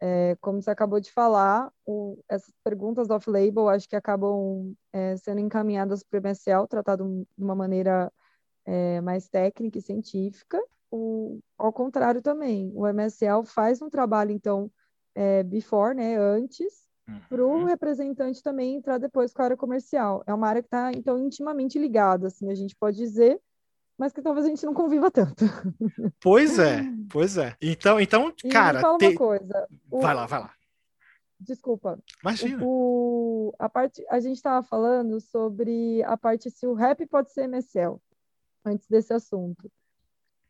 É, 0.00 0.36
como 0.40 0.60
você 0.60 0.70
acabou 0.70 1.00
de 1.00 1.10
falar, 1.10 1.70
o, 1.86 2.18
essas 2.28 2.52
perguntas 2.62 3.10
off-label 3.10 3.68
acho 3.68 3.88
que 3.88 3.96
acabam 3.96 4.74
é, 4.92 5.16
sendo 5.16 5.40
encaminhadas 5.40 6.02
para 6.02 6.18
o 6.18 6.22
MSL, 6.22 6.66
tratado 6.68 7.26
de 7.36 7.44
uma 7.44 7.54
maneira 7.54 8.10
é, 8.66 9.00
mais 9.00 9.28
técnica 9.28 9.78
e 9.78 9.82
científica. 9.82 10.60
O, 10.90 11.40
ao 11.58 11.72
contrário 11.72 12.22
também, 12.22 12.70
o 12.74 12.86
MSL 12.86 13.44
faz 13.44 13.80
um 13.82 13.88
trabalho, 13.90 14.30
então, 14.30 14.70
é, 15.14 15.42
before, 15.42 15.94
né, 15.96 16.16
antes, 16.16 16.84
para 17.28 17.44
o 17.44 17.58
Uhum. 17.60 17.64
representante 17.64 18.42
também 18.42 18.76
entrar 18.76 18.98
depois 18.98 19.32
com 19.32 19.42
a 19.42 19.46
área 19.46 19.56
comercial. 19.56 20.22
É 20.26 20.32
uma 20.32 20.46
área 20.48 20.62
que 20.62 20.68
está, 20.68 20.92
então, 20.92 21.18
intimamente 21.18 21.78
ligada, 21.78 22.28
assim, 22.28 22.50
a 22.50 22.54
gente 22.54 22.76
pode 22.76 22.96
dizer, 22.96 23.40
mas 23.98 24.12
que 24.12 24.22
talvez 24.22 24.46
a 24.46 24.48
gente 24.48 24.64
não 24.66 24.74
conviva 24.74 25.10
tanto. 25.10 25.44
Pois 26.20 26.58
é, 26.58 26.82
pois 27.10 27.36
é. 27.36 27.54
Então, 27.60 28.00
então 28.00 28.32
E 28.44 28.48
cara, 28.48 28.80
fala 28.80 28.98
te- 28.98 29.06
uma 29.06 29.14
coisa, 29.14 29.68
o- 29.90 30.00
vai 30.00 30.14
lá, 30.14 30.26
vai 30.26 30.40
lá. 30.40 30.54
desculpa, 31.38 31.98
Imagina. 32.22 32.58
o, 32.64 33.52
a 33.58 33.68
parte, 33.68 34.04
a 34.08 34.18
gente 34.20 34.36
estava 34.36 34.62
falando 34.66 35.20
sobre 35.20 36.02
a 36.04 36.16
parte 36.16 36.50
se 36.50 36.66
o 36.66 36.72
rap 36.74 37.06
pode 37.06 37.30
ser 37.32 37.42
MSL, 37.42 37.98
antes 38.64 38.88
desse 38.88 39.12
assunto. 39.12 39.70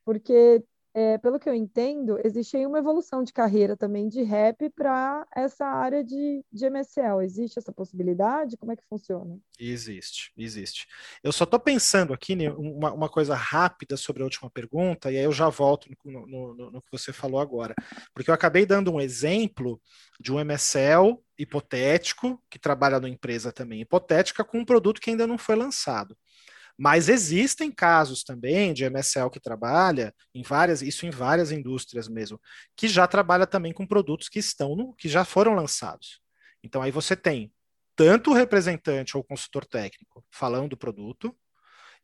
Porque, 0.05 0.63
é, 0.95 1.19
pelo 1.19 1.39
que 1.41 1.49
eu 1.49 1.55
entendo, 1.55 2.19
existe 2.25 2.57
aí 2.57 2.67
uma 2.67 2.79
evolução 2.79 3.23
de 3.25 3.33
carreira 3.33 3.77
também 3.77 4.09
de 4.09 4.23
rap 4.23 4.71
para 4.71 5.27
essa 5.35 5.67
área 5.67 6.05
de, 6.05 6.45
de 6.53 6.67
MSL. 6.67 7.23
Existe 7.25 7.59
essa 7.59 7.73
possibilidade? 7.73 8.57
Como 8.57 8.73
é 8.73 8.77
que 8.77 8.85
funciona? 8.89 9.39
Existe, 9.59 10.33
existe. 10.37 10.85
Eu 11.23 11.31
só 11.33 11.45
estou 11.45 11.61
pensando 11.61 12.13
aqui, 12.13 12.35
né, 12.35 12.51
uma, 12.51 12.93
uma 12.93 13.09
coisa 13.09 13.37
rápida 13.37 13.97
sobre 13.97 14.21
a 14.23 14.25
última 14.25 14.51
pergunta, 14.51 15.13
e 15.13 15.17
aí 15.17 15.23
eu 15.25 15.31
já 15.33 15.49
volto 15.49 15.89
no, 16.05 16.27
no- 16.27 16.55
no- 16.55 16.71
no 16.73 16.83
que 16.83 16.91
você 16.91 17.13
falou 17.13 17.39
agora. 17.41 17.73
Porque 18.13 18.31
eu 18.31 18.35
acabei 18.35 18.67
dando 18.67 18.93
um 18.93 19.01
exemplo 19.01 19.81
de 20.19 20.33
um 20.33 20.41
MSL 20.41 21.23
hipotético, 21.39 22.43
que 22.51 22.59
trabalha 22.59 22.99
numa 22.99 23.09
empresa 23.09 23.53
também 23.53 23.81
hipotética, 23.81 24.45
com 24.45 24.59
um 24.59 24.65
produto 24.65 25.01
que 25.01 25.11
ainda 25.11 25.27
não 25.27 25.39
foi 25.39 25.55
lançado. 25.55 26.17
Mas 26.77 27.09
existem 27.09 27.71
casos 27.71 28.25
também 28.25 28.75
de 28.75 28.85
MSL 28.85 29.31
que 29.31 29.41
trabalha 29.41 30.13
em 30.35 30.43
várias, 30.43 30.83
isso 30.83 31.07
em 31.07 31.11
várias 31.11 31.53
indústrias 31.53 32.09
mesmo, 32.09 32.41
que 32.77 32.89
já 32.89 33.07
trabalha 33.07 33.47
também 33.47 33.73
com 33.73 33.87
produtos 33.87 34.29
que 34.29 34.39
estão 34.39 34.75
no, 34.75 34.93
que 34.95 35.09
já 35.09 35.25
foram 35.25 35.55
lançados. 35.55 36.21
Então 36.63 36.83
aí 36.83 36.91
você 36.91 37.15
tem 37.15 37.53
tanto 37.95 38.31
o 38.31 38.35
representante 38.35 39.17
ou 39.17 39.23
consultor 39.23 39.65
técnico 39.65 40.25
falando 40.31 40.71
do 40.71 40.77
produto, 40.77 41.35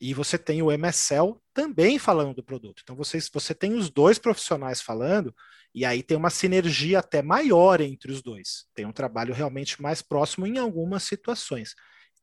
e 0.01 0.15
você 0.15 0.39
tem 0.39 0.63
o 0.63 0.73
MSL 0.73 1.39
também 1.53 1.99
falando 1.99 2.35
do 2.35 2.43
produto. 2.43 2.81
Então 2.83 2.97
vocês, 2.97 3.29
você 3.31 3.55
tem 3.55 3.75
os 3.75 3.91
dois 3.91 4.19
profissionais 4.19 4.81
falando, 4.81 5.35
e 5.75 5.85
aí 5.85 6.03
tem 6.03 6.17
uma 6.17 6.31
sinergia 6.31 7.01
até 7.01 7.21
maior 7.21 7.81
entre 7.83 8.11
os 8.11 8.23
dois. 8.23 8.67
Tem 8.75 8.87
um 8.87 8.93
trabalho 8.93 9.35
realmente 9.35 9.81
mais 9.83 10.01
próximo 10.01 10.47
em 10.47 10.57
algumas 10.57 11.03
situações, 11.03 11.75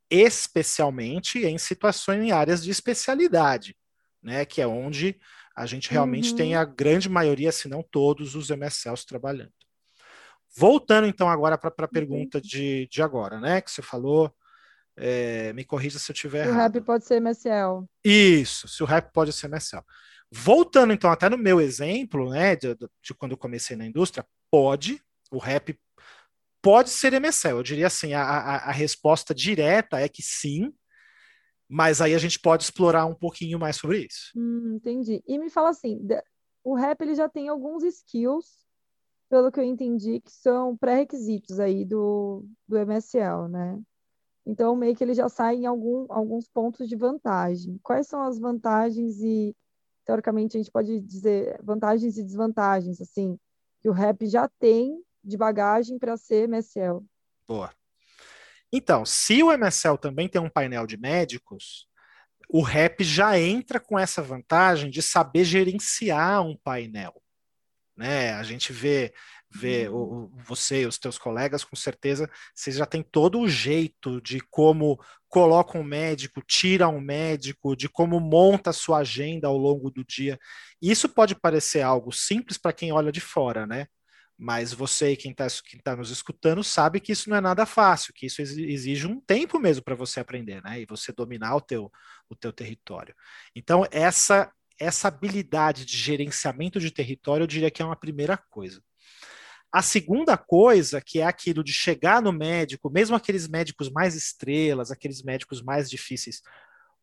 especialmente 0.09 1.45
em 1.45 1.57
situações 1.57 2.21
em 2.23 2.31
áreas 2.31 2.63
de 2.63 2.71
especialidade, 2.71 3.75
né? 4.21 4.45
Que 4.45 4.61
é 4.61 4.67
onde 4.67 5.19
a 5.55 5.65
gente 5.65 5.89
realmente 5.89 6.31
Uhum. 6.31 6.35
tem 6.37 6.55
a 6.55 6.63
grande 6.63 7.09
maioria, 7.09 7.51
se 7.51 7.67
não 7.67 7.81
todos, 7.83 8.35
os 8.35 8.49
MSLs 8.49 9.05
trabalhando. 9.05 9.51
Voltando 10.55 11.07
então 11.07 11.29
agora 11.29 11.57
para 11.57 11.71
a 11.77 11.87
pergunta 11.87 12.41
de, 12.41 12.87
de 12.89 13.01
agora, 13.01 13.39
né? 13.39 13.61
Que 13.61 13.69
você 13.69 13.81
falou, 13.81 14.33
é, 14.95 15.53
me 15.53 15.63
corrija 15.63 15.99
se 15.99 16.11
eu 16.11 16.13
estiver 16.13 16.47
O 16.47 16.49
errado. 16.49 16.73
rap 16.75 16.85
pode 16.85 17.05
ser 17.05 17.15
MSL. 17.15 17.85
Isso, 18.03 18.67
se 18.67 18.81
o 18.81 18.85
rap 18.85 19.11
pode 19.13 19.31
ser 19.33 19.47
MSL. 19.47 19.83
Voltando 20.31 20.93
então 20.93 21.11
até 21.11 21.29
no 21.29 21.37
meu 21.37 21.61
exemplo, 21.61 22.29
né, 22.31 22.55
de, 22.55 22.75
de 22.75 23.13
quando 23.17 23.31
eu 23.33 23.37
comecei 23.37 23.75
na 23.77 23.85
indústria, 23.85 24.25
pode, 24.51 25.01
o 25.31 25.37
rap 25.37 25.77
pode 26.61 26.89
ser 26.89 27.13
MSL. 27.13 27.57
Eu 27.57 27.63
diria 27.63 27.87
assim, 27.87 28.13
a, 28.13 28.21
a, 28.21 28.55
a 28.69 28.71
resposta 28.71 29.33
direta 29.33 29.99
é 29.99 30.07
que 30.07 30.21
sim, 30.21 30.73
mas 31.69 32.01
aí 32.01 32.13
a 32.13 32.17
gente 32.17 32.39
pode 32.39 32.63
explorar 32.63 33.05
um 33.05 33.15
pouquinho 33.15 33.59
mais 33.59 33.75
sobre 33.75 34.05
isso. 34.05 34.31
Hum, 34.35 34.75
entendi. 34.75 35.23
E 35.27 35.37
me 35.37 35.49
fala 35.49 35.69
assim, 35.69 35.99
o 36.63 36.75
rap 36.75 37.01
ele 37.01 37.15
já 37.15 37.27
tem 37.27 37.49
alguns 37.49 37.83
skills, 37.83 38.45
pelo 39.29 39.51
que 39.51 39.59
eu 39.59 39.63
entendi, 39.63 40.21
que 40.21 40.31
são 40.31 40.77
pré-requisitos 40.77 41.59
aí 41.59 41.83
do, 41.83 42.45
do 42.67 42.77
MSL, 42.77 43.49
né? 43.49 43.79
Então, 44.45 44.77
meio 44.77 44.95
que 44.95 45.03
ele 45.03 45.13
já 45.13 45.27
sai 45.27 45.57
em 45.57 45.65
algum, 45.65 46.05
alguns 46.07 46.47
pontos 46.47 46.87
de 46.87 46.95
vantagem. 46.95 47.77
Quais 47.83 48.07
são 48.07 48.21
as 48.21 48.39
vantagens 48.39 49.19
e, 49.21 49.53
teoricamente, 50.05 50.55
a 50.55 50.59
gente 50.61 50.71
pode 50.71 51.01
dizer 51.01 51.59
vantagens 51.61 52.17
e 52.17 52.23
desvantagens, 52.23 53.01
assim, 53.01 53.37
que 53.81 53.89
o 53.89 53.91
rap 53.91 54.25
já 54.25 54.47
tem 54.57 55.03
de 55.27 55.37
bagagem 55.37 55.99
para 55.99 56.15
ser 56.17 56.47
MSL? 56.47 57.05
Boa. 57.47 57.71
Então, 58.71 59.05
se 59.05 59.41
o 59.43 59.51
MSL 59.51 59.97
também 59.97 60.27
tem 60.27 60.41
um 60.41 60.49
painel 60.49 60.85
de 60.85 60.97
médicos, 60.97 61.87
o 62.49 62.61
rap 62.61 63.03
já 63.03 63.39
entra 63.39 63.79
com 63.79 63.97
essa 63.97 64.21
vantagem 64.21 64.89
de 64.89 65.01
saber 65.01 65.43
gerenciar 65.43 66.41
um 66.45 66.55
painel. 66.57 67.13
Né? 67.95 68.33
A 68.33 68.43
gente 68.43 68.71
vê, 68.71 69.13
vê 69.49 69.89
o, 69.89 69.95
o- 69.95 70.31
você 70.37 70.81
e 70.83 70.85
os 70.85 70.97
teus 70.99 71.17
colegas, 71.17 71.63
com 71.63 71.75
certeza, 71.75 72.29
vocês 72.53 72.75
já 72.75 72.85
têm 72.85 73.01
todo 73.01 73.39
o 73.39 73.49
jeito 73.49 74.21
de 74.21 74.39
como 74.39 74.99
coloca 75.27 75.77
um 75.77 75.83
médico, 75.83 76.41
tira 76.45 76.87
um 76.87 77.01
médico, 77.01 77.75
de 77.75 77.89
como 77.89 78.19
monta 78.19 78.69
a 78.69 78.73
sua 78.73 78.99
agenda 78.99 79.47
ao 79.47 79.57
longo 79.57 79.89
do 79.89 80.05
dia. 80.05 80.37
Isso 80.81 81.09
pode 81.09 81.35
parecer 81.35 81.81
algo 81.81 82.11
simples 82.11 82.57
para 82.57 82.71
quem 82.73 82.91
olha 82.91 83.11
de 83.11 83.19
fora, 83.19 83.65
né? 83.65 83.87
Mas 84.37 84.71
você 84.71 85.15
quem 85.15 85.31
está 85.31 85.47
tá 85.83 85.95
nos 85.95 86.11
escutando 86.11 86.63
sabe 86.63 86.99
que 86.99 87.11
isso 87.11 87.29
não 87.29 87.37
é 87.37 87.41
nada 87.41 87.65
fácil, 87.65 88.13
que 88.13 88.27
isso 88.27 88.41
exi- 88.41 88.69
exige 88.69 89.07
um 89.07 89.19
tempo 89.19 89.59
mesmo 89.59 89.83
para 89.83 89.95
você 89.95 90.19
aprender, 90.19 90.61
né? 90.61 90.79
E 90.81 90.85
você 90.85 91.11
dominar 91.11 91.55
o 91.55 91.61
teu, 91.61 91.91
o 92.29 92.35
teu 92.35 92.53
território. 92.53 93.15
Então, 93.55 93.83
essa, 93.89 94.51
essa 94.79 95.07
habilidade 95.07 95.85
de 95.85 95.97
gerenciamento 95.97 96.79
de 96.79 96.91
território, 96.91 97.43
eu 97.43 97.47
diria 97.47 97.71
que 97.71 97.81
é 97.81 97.85
uma 97.85 97.95
primeira 97.95 98.37
coisa. 98.37 98.81
A 99.71 99.81
segunda 99.81 100.37
coisa, 100.37 101.01
que 101.01 101.19
é 101.19 101.25
aquilo 101.25 101.63
de 101.63 101.73
chegar 101.73 102.21
no 102.21 102.31
médico, 102.31 102.89
mesmo 102.89 103.15
aqueles 103.15 103.47
médicos 103.47 103.89
mais 103.89 104.15
estrelas, 104.15 104.91
aqueles 104.91 105.23
médicos 105.23 105.61
mais 105.61 105.89
difíceis, 105.89 106.41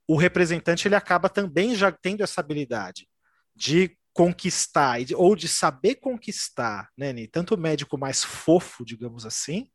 o 0.06 0.16
representante 0.16 0.86
ele 0.88 0.94
acaba 0.94 1.28
também 1.28 1.74
já 1.74 1.90
tendo 1.90 2.22
essa 2.22 2.40
habilidade 2.40 3.08
de 3.54 3.96
conquistar 4.14 4.98
ou 5.16 5.36
de 5.36 5.48
saber 5.48 5.96
conquistar, 5.96 6.88
né, 6.96 7.12
Ni? 7.12 7.26
tanto 7.28 7.54
o 7.56 7.58
médico 7.58 7.98
mais 7.98 8.24
fofo, 8.24 8.84
digamos 8.84 9.26
assim, 9.26 9.68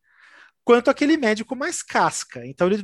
quanto 0.63 0.89
aquele 0.89 1.17
médico 1.17 1.55
mais 1.55 1.83
casca. 1.83 2.45
Então, 2.45 2.67
ele- 2.67 2.83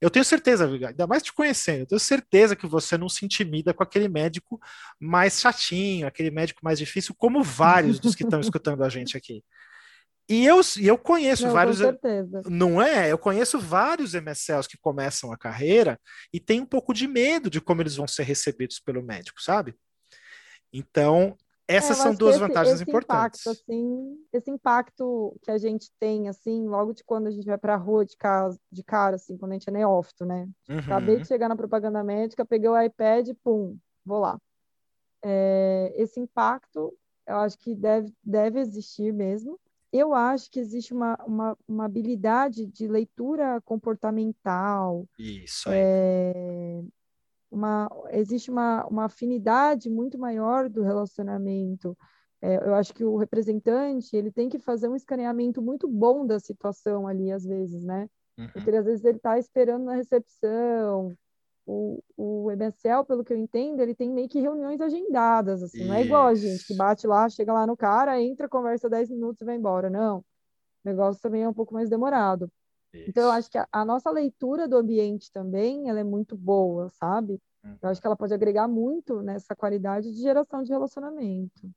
eu 0.00 0.08
tenho 0.08 0.24
certeza, 0.24 0.66
ainda 0.66 1.06
mais 1.06 1.22
te 1.22 1.32
conhecendo, 1.32 1.80
eu 1.80 1.86
tenho 1.86 2.00
certeza 2.00 2.56
que 2.56 2.66
você 2.66 2.96
não 2.96 3.08
se 3.08 3.24
intimida 3.24 3.74
com 3.74 3.82
aquele 3.82 4.08
médico 4.08 4.58
mais 4.98 5.40
chatinho, 5.40 6.06
aquele 6.06 6.30
médico 6.30 6.60
mais 6.64 6.78
difícil, 6.78 7.14
como 7.18 7.42
vários 7.42 8.00
dos 8.00 8.14
que 8.14 8.24
estão 8.24 8.40
escutando 8.58 8.82
a 8.82 8.88
gente 8.88 9.16
aqui. 9.16 9.44
E 10.28 10.46
eu, 10.46 10.60
e 10.78 10.86
eu 10.86 10.96
conheço 10.96 11.42
Não, 11.42 11.50
com 11.50 11.54
vários. 11.54 11.78
certeza. 11.78 12.42
Não 12.46 12.80
é? 12.80 13.12
Eu 13.12 13.18
conheço 13.18 13.58
vários 13.58 14.14
MSLs 14.14 14.66
que 14.68 14.78
começam 14.78 15.30
a 15.32 15.36
carreira 15.36 16.00
e 16.32 16.40
têm 16.40 16.60
um 16.62 16.66
pouco 16.66 16.94
de 16.94 17.06
medo 17.06 17.50
de 17.50 17.60
como 17.60 17.82
eles 17.82 17.96
vão 17.96 18.06
ser 18.06 18.22
recebidos 18.22 18.80
pelo 18.80 19.02
médico, 19.02 19.42
sabe? 19.42 19.74
Então, 20.76 21.36
É, 21.70 21.76
essas 21.76 21.96
eu 21.96 22.02
são 22.02 22.14
duas 22.14 22.34
esse, 22.34 22.40
vantagens 22.48 22.80
esse 22.80 22.90
importantes. 22.90 23.40
impacto, 23.40 23.50
assim, 23.50 24.26
esse 24.32 24.50
impacto 24.50 25.36
que 25.42 25.50
a 25.50 25.56
gente 25.58 25.90
tem, 26.00 26.28
assim, 26.28 26.66
logo 26.66 26.92
de 26.92 27.04
quando 27.04 27.28
a 27.28 27.30
gente 27.30 27.46
vai 27.46 27.56
para 27.56 27.74
a 27.74 27.78
rua 27.78 28.04
de 28.04 28.16
casa, 28.16 28.58
de 28.70 28.82
cara, 28.82 29.16
assim, 29.16 29.36
quando 29.38 29.52
a 29.52 29.54
gente 29.54 29.68
é 29.68 29.72
neófito, 29.72 30.24
né? 30.26 30.48
Acabei 30.84 31.14
Uhum. 31.14 31.22
de 31.22 31.28
chegar 31.28 31.48
na 31.48 31.56
propaganda 31.56 32.02
médica, 32.04 32.44
peguei 32.44 32.68
o 32.68 32.80
iPad, 32.80 33.30
pum, 33.42 33.78
vou 34.04 34.18
lá. 34.18 34.36
É, 35.22 35.92
esse 35.96 36.20
impacto, 36.20 36.92
eu 37.26 37.36
acho 37.36 37.58
que 37.58 37.74
deve, 37.74 38.12
deve 38.22 38.60
existir 38.60 39.12
mesmo. 39.12 39.58
Eu 39.92 40.12
acho 40.12 40.50
que 40.50 40.58
existe 40.60 40.92
uma, 40.92 41.16
uma, 41.24 41.56
uma 41.68 41.84
habilidade 41.86 42.66
de 42.66 42.88
leitura 42.88 43.60
comportamental, 43.62 45.06
Isso 45.18 45.70
aí. 45.70 45.76
é, 45.76 46.82
uma, 47.54 47.88
existe 48.10 48.50
uma, 48.50 48.86
uma 48.86 49.04
afinidade 49.04 49.88
muito 49.88 50.18
maior 50.18 50.68
do 50.68 50.82
relacionamento. 50.82 51.96
É, 52.42 52.56
eu 52.56 52.74
acho 52.74 52.92
que 52.92 53.04
o 53.04 53.16
representante 53.16 54.14
ele 54.14 54.30
tem 54.30 54.48
que 54.48 54.58
fazer 54.58 54.88
um 54.88 54.96
escaneamento 54.96 55.62
muito 55.62 55.88
bom 55.88 56.26
da 56.26 56.38
situação 56.38 57.06
ali, 57.06 57.32
às 57.32 57.44
vezes, 57.44 57.82
né? 57.84 58.08
Uhum. 58.36 58.48
Porque 58.52 58.70
às 58.70 58.84
vezes 58.84 59.04
ele 59.04 59.16
está 59.16 59.38
esperando 59.38 59.84
na 59.84 59.94
recepção. 59.94 61.14
O, 61.66 62.02
o 62.14 62.50
MSL, 62.50 63.04
pelo 63.06 63.24
que 63.24 63.32
eu 63.32 63.38
entendo, 63.38 63.80
ele 63.80 63.94
tem 63.94 64.10
meio 64.10 64.28
que 64.28 64.38
reuniões 64.38 64.82
agendadas, 64.82 65.62
assim, 65.62 65.86
não 65.86 65.94
é 65.94 66.04
igual 66.04 66.26
a 66.26 66.34
gente 66.34 66.66
que 66.66 66.74
Isso. 66.74 66.76
bate 66.76 67.06
lá, 67.06 67.26
chega 67.30 67.54
lá 67.54 67.66
no 67.66 67.74
cara, 67.74 68.20
entra, 68.20 68.46
conversa 68.46 68.90
10 68.90 69.08
minutos 69.08 69.40
e 69.40 69.46
vai 69.46 69.56
embora. 69.56 69.88
Não. 69.88 70.18
O 70.18 70.24
negócio 70.84 71.22
também 71.22 71.42
é 71.42 71.48
um 71.48 71.54
pouco 71.54 71.72
mais 71.72 71.88
demorado. 71.88 72.50
Então, 73.08 73.24
eu 73.24 73.28
Isso. 73.28 73.38
acho 73.38 73.50
que 73.50 73.58
a, 73.58 73.68
a 73.72 73.84
nossa 73.84 74.10
leitura 74.10 74.68
do 74.68 74.76
ambiente 74.76 75.30
também, 75.32 75.88
ela 75.88 76.00
é 76.00 76.04
muito 76.04 76.36
boa, 76.36 76.88
sabe? 76.90 77.40
Uhum. 77.64 77.78
Eu 77.82 77.88
acho 77.88 78.00
que 78.00 78.06
ela 78.06 78.16
pode 78.16 78.34
agregar 78.34 78.68
muito 78.68 79.22
nessa 79.22 79.54
qualidade 79.54 80.12
de 80.12 80.20
geração 80.20 80.62
de 80.62 80.70
relacionamento. 80.70 81.70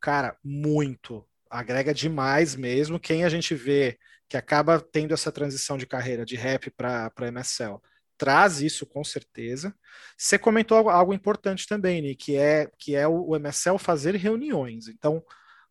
Cara, 0.00 0.36
muito. 0.44 1.24
Agrega 1.50 1.94
demais 1.94 2.54
mesmo. 2.54 3.00
Quem 3.00 3.24
a 3.24 3.28
gente 3.28 3.54
vê 3.54 3.98
que 4.28 4.36
acaba 4.36 4.80
tendo 4.80 5.14
essa 5.14 5.32
transição 5.32 5.78
de 5.78 5.86
carreira 5.86 6.24
de 6.24 6.36
rap 6.36 6.70
para 6.70 7.10
MSL 7.18 7.80
traz 8.18 8.60
isso 8.60 8.84
com 8.84 9.04
certeza. 9.04 9.72
Você 10.16 10.36
comentou 10.36 10.76
algo, 10.76 10.90
algo 10.90 11.14
importante 11.14 11.66
também, 11.66 12.02
Ni, 12.02 12.16
que 12.16 12.36
é, 12.36 12.68
que 12.76 12.96
é 12.96 13.06
o, 13.06 13.28
o 13.28 13.36
MSL 13.36 13.78
fazer 13.78 14.16
reuniões. 14.16 14.88
Então, 14.88 15.22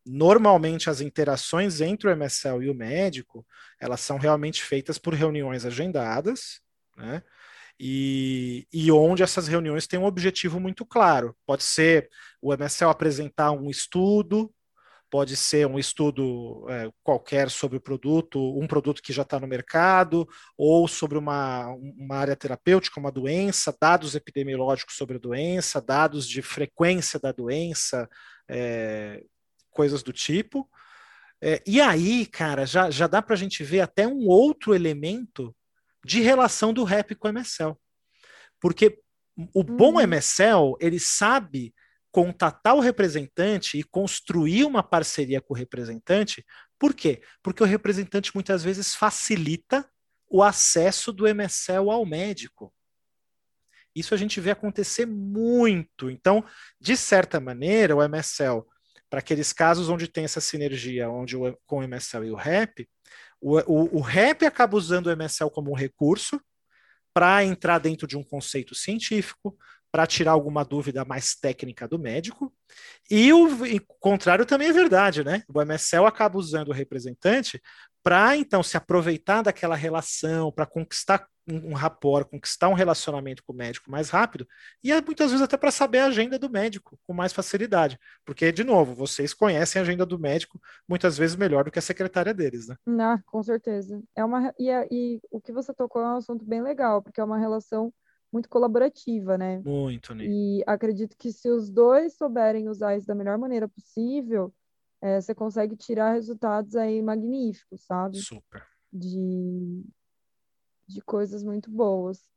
Normalmente 0.07 0.89
as 0.89 1.01
interações 1.01 1.81
entre 1.81 2.07
o 2.07 2.11
MSL 2.15 2.63
e 2.63 2.69
o 2.69 2.75
médico, 2.75 3.45
elas 3.79 3.99
são 3.99 4.17
realmente 4.17 4.63
feitas 4.63 4.97
por 4.97 5.13
reuniões 5.13 5.65
agendadas, 5.65 6.61
né? 6.95 7.21
E, 7.79 8.67
e, 8.73 8.91
onde 8.91 9.21
essas 9.21 9.47
reuniões 9.47 9.85
têm 9.85 9.99
um 9.99 10.05
objetivo 10.05 10.59
muito 10.59 10.83
claro. 10.83 11.35
Pode 11.45 11.63
ser 11.63 12.09
o 12.41 12.51
MSL 12.51 12.89
apresentar 12.89 13.51
um 13.51 13.69
estudo, 13.69 14.51
pode 15.09 15.35
ser 15.35 15.67
um 15.67 15.79
estudo 15.79 16.65
é, 16.69 16.89
qualquer 17.03 17.49
sobre 17.49 17.77
o 17.77 17.81
produto, 17.81 18.39
um 18.59 18.67
produto 18.67 19.01
que 19.01 19.13
já 19.13 19.21
está 19.21 19.39
no 19.39 19.47
mercado, 19.47 20.27
ou 20.57 20.87
sobre 20.87 21.17
uma, 21.17 21.67
uma 21.67 22.15
área 22.15 22.35
terapêutica, 22.35 22.99
uma 22.99 23.11
doença, 23.11 23.75
dados 23.79 24.15
epidemiológicos 24.15 24.95
sobre 24.95 25.17
a 25.17 25.19
doença, 25.19 25.81
dados 25.81 26.27
de 26.27 26.41
frequência 26.41 27.19
da 27.19 27.31
doença, 27.31 28.09
é, 28.49 29.23
coisas 29.77 30.01
do 30.01 30.11
tipo. 30.11 30.67
É, 31.39 31.61
e 31.67 31.79
aí, 31.79 32.25
cara, 32.25 32.65
já, 32.65 32.89
já 32.89 33.05
dá 33.05 33.21
para 33.21 33.35
a 33.35 33.37
gente 33.37 33.63
ver 33.63 33.81
até 33.81 34.07
um 34.07 34.27
outro 34.27 34.73
elemento 34.73 35.55
de 36.03 36.19
relação 36.19 36.73
do 36.73 36.83
rap 36.83 37.13
com 37.13 37.27
o 37.27 37.31
MSL. 37.31 37.77
Porque 38.59 38.99
o 39.53 39.63
bom 39.63 39.93
uhum. 39.93 40.01
MSL, 40.01 40.75
ele 40.81 40.99
sabe 40.99 41.75
contatar 42.11 42.75
o 42.75 42.79
representante 42.79 43.77
e 43.77 43.83
construir 43.83 44.65
uma 44.65 44.81
parceria 44.81 45.39
com 45.39 45.53
o 45.53 45.57
representante. 45.57 46.43
Por 46.79 46.95
quê? 46.95 47.21
Porque 47.43 47.61
o 47.61 47.67
representante 47.67 48.31
muitas 48.33 48.63
vezes 48.63 48.95
facilita 48.95 49.87
o 50.27 50.41
acesso 50.41 51.13
do 51.13 51.27
MSL 51.27 51.91
ao 51.91 52.03
médico. 52.03 52.73
Isso 53.95 54.13
a 54.13 54.17
gente 54.17 54.39
vê 54.39 54.51
acontecer 54.51 55.05
muito. 55.05 56.09
Então, 56.09 56.43
de 56.79 56.97
certa 56.97 57.39
maneira, 57.39 57.95
o 57.95 58.01
MSL, 58.01 58.65
para 59.09 59.19
aqueles 59.19 59.53
casos 59.53 59.89
onde 59.89 60.07
tem 60.07 60.25
essa 60.25 60.41
sinergia 60.41 61.09
onde 61.09 61.35
o, 61.37 61.57
com 61.65 61.79
o 61.79 61.83
MSL 61.83 62.25
e 62.25 62.31
o 62.31 62.35
REP, 62.35 62.87
o, 63.39 63.57
o, 63.59 63.97
o 63.97 64.01
REP 64.01 64.43
acaba 64.43 64.75
usando 64.75 65.07
o 65.07 65.11
MSL 65.11 65.49
como 65.49 65.71
um 65.71 65.75
recurso 65.75 66.41
para 67.13 67.43
entrar 67.43 67.79
dentro 67.79 68.05
de 68.05 68.17
um 68.17 68.23
conceito 68.23 68.75
científico, 68.75 69.57
para 69.91 70.05
tirar 70.05 70.31
alguma 70.31 70.63
dúvida 70.63 71.05
mais 71.05 71.33
técnica 71.33 71.87
do 71.87 71.97
médico. 71.97 72.53
E 73.09 73.31
o, 73.33 73.47
o 73.47 73.81
contrário 73.99 74.45
também 74.45 74.67
é 74.67 74.73
verdade, 74.73 75.23
né? 75.23 75.43
O 75.47 75.61
MSL 75.61 76.05
acaba 76.05 76.37
usando 76.37 76.69
o 76.69 76.73
representante 76.73 77.61
para 78.03 78.37
então 78.37 78.61
se 78.61 78.77
aproveitar 78.77 79.41
daquela 79.41 79.75
relação, 79.75 80.51
para 80.51 80.65
conquistar 80.65 81.27
um, 81.47 81.71
um 81.71 81.73
rapport, 81.73 82.29
conquistar 82.29 82.69
um 82.69 82.73
relacionamento 82.73 83.43
com 83.43 83.53
o 83.53 83.55
médico 83.55 83.89
mais 83.89 84.09
rápido, 84.09 84.47
e 84.83 84.91
é 84.91 85.01
muitas 85.01 85.31
vezes 85.31 85.43
até 85.43 85.57
para 85.57 85.71
saber 85.71 85.99
a 85.99 86.07
agenda 86.07 86.37
do 86.37 86.49
médico 86.49 86.99
com 87.05 87.13
mais 87.13 87.33
facilidade. 87.33 87.99
Porque, 88.25 88.51
de 88.51 88.63
novo, 88.63 88.93
vocês 88.93 89.33
conhecem 89.33 89.79
a 89.79 89.83
agenda 89.83 90.05
do 90.05 90.19
médico 90.19 90.59
muitas 90.87 91.17
vezes 91.17 91.35
melhor 91.35 91.63
do 91.63 91.71
que 91.71 91.79
a 91.79 91.81
secretária 91.81 92.33
deles, 92.33 92.67
né? 92.67 92.75
Não, 92.85 93.19
com 93.25 93.41
certeza. 93.41 94.01
É 94.15 94.23
uma, 94.23 94.53
e, 94.59 94.69
é, 94.69 94.87
e 94.91 95.19
o 95.31 95.39
que 95.39 95.51
você 95.51 95.73
tocou 95.73 96.01
é 96.01 96.05
um 96.05 96.17
assunto 96.17 96.45
bem 96.45 96.61
legal, 96.61 97.01
porque 97.01 97.21
é 97.21 97.23
uma 97.23 97.37
relação 97.37 97.93
muito 98.31 98.49
colaborativa, 98.49 99.37
né? 99.37 99.61
Muito, 99.63 100.13
né? 100.13 100.25
E 100.25 100.63
acredito 100.67 101.15
que 101.17 101.31
se 101.31 101.49
os 101.49 101.69
dois 101.69 102.15
souberem 102.15 102.67
usar 102.67 102.97
isso 102.97 103.07
da 103.07 103.15
melhor 103.15 103.37
maneira 103.37 103.67
possível, 103.67 104.53
é, 105.01 105.21
você 105.21 105.33
consegue 105.33 105.75
tirar 105.75 106.13
resultados 106.13 106.75
aí 106.75 107.01
magníficos, 107.01 107.85
sabe? 107.85 108.17
Super. 108.17 108.63
De, 108.91 109.83
de 110.87 111.01
coisas 111.01 111.43
muito 111.43 111.69
boas. 111.69 112.29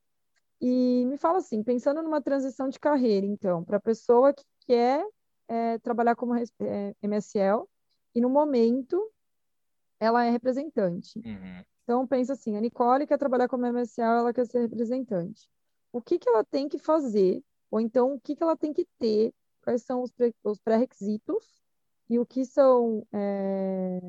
E 0.60 1.06
me 1.06 1.16
fala 1.16 1.38
assim, 1.38 1.62
pensando 1.62 2.02
numa 2.02 2.20
transição 2.20 2.68
de 2.68 2.78
carreira, 2.78 3.24
então, 3.24 3.64
para 3.64 3.78
a 3.78 3.80
pessoa 3.80 4.34
que 4.34 4.44
quer 4.66 5.02
é, 5.48 5.78
trabalhar 5.78 6.14
como 6.14 6.34
é, 6.36 6.94
MSL 7.02 7.66
e 8.14 8.20
no 8.20 8.28
momento 8.28 9.10
ela 9.98 10.24
é 10.24 10.30
representante. 10.30 11.18
Uhum. 11.18 11.64
Então, 11.82 12.06
pensa 12.06 12.34
assim, 12.34 12.56
a 12.56 12.60
Nicole 12.60 13.06
quer 13.06 13.18
trabalhar 13.18 13.48
como 13.48 13.66
MSL, 13.66 14.20
ela 14.20 14.32
quer 14.32 14.46
ser 14.46 14.60
representante. 14.60 15.48
O 15.92 16.00
que, 16.00 16.18
que 16.18 16.28
ela 16.28 16.44
tem 16.44 16.68
que 16.68 16.78
fazer? 16.78 17.42
Ou 17.70 17.80
então, 17.80 18.14
o 18.14 18.20
que, 18.20 18.36
que 18.36 18.42
ela 18.42 18.56
tem 18.56 18.72
que 18.72 18.86
ter? 18.98 19.32
Quais 19.62 19.82
são 19.82 20.02
os, 20.02 20.12
os 20.44 20.58
pré-requisitos 20.58 21.60
e 22.08 22.18
o 22.18 22.26
que 22.26 22.44
são 22.44 23.06
é, 23.12 24.00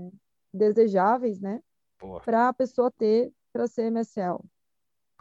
desejáveis, 0.54 1.40
né? 1.40 1.62
Para 2.24 2.50
a 2.50 2.54
pessoa 2.54 2.92
ter 2.92 3.32
para 3.52 3.68
ser 3.68 3.92
MSL. 3.92 4.40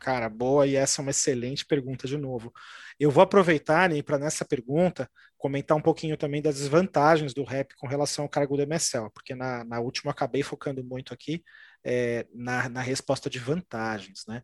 Cara, 0.01 0.31
boa, 0.31 0.67
e 0.67 0.77
essa 0.77 1.01
é 1.01 1.03
uma 1.03 1.11
excelente 1.11 1.67
pergunta 1.67 2.09
de 2.09 2.17
novo. 2.17 2.53
Eu 2.99 3.11
vou 3.11 3.23
aproveitar, 3.23 3.91
para 4.03 4.19
nessa 4.19 4.47
pergunta, 4.47 5.11
comentar 5.37 5.77
um 5.77 5.83
pouquinho 5.83 6.17
também 6.17 6.41
das 6.41 6.57
desvantagens 6.57 7.35
do 7.35 7.45
REP 7.45 7.73
com 7.77 7.87
relação 7.87 8.25
ao 8.25 8.29
cargo 8.29 8.57
do 8.57 8.63
MSL, 8.63 9.11
porque 9.11 9.35
na, 9.35 9.63
na 9.65 9.79
última 9.79 10.11
acabei 10.11 10.43
focando 10.43 10.83
muito 10.83 11.13
aqui 11.13 11.45
é, 11.85 12.27
na, 12.33 12.69
na 12.71 12.81
resposta 12.81 13.29
de 13.29 13.39
vantagens, 13.39 14.25
né? 14.27 14.43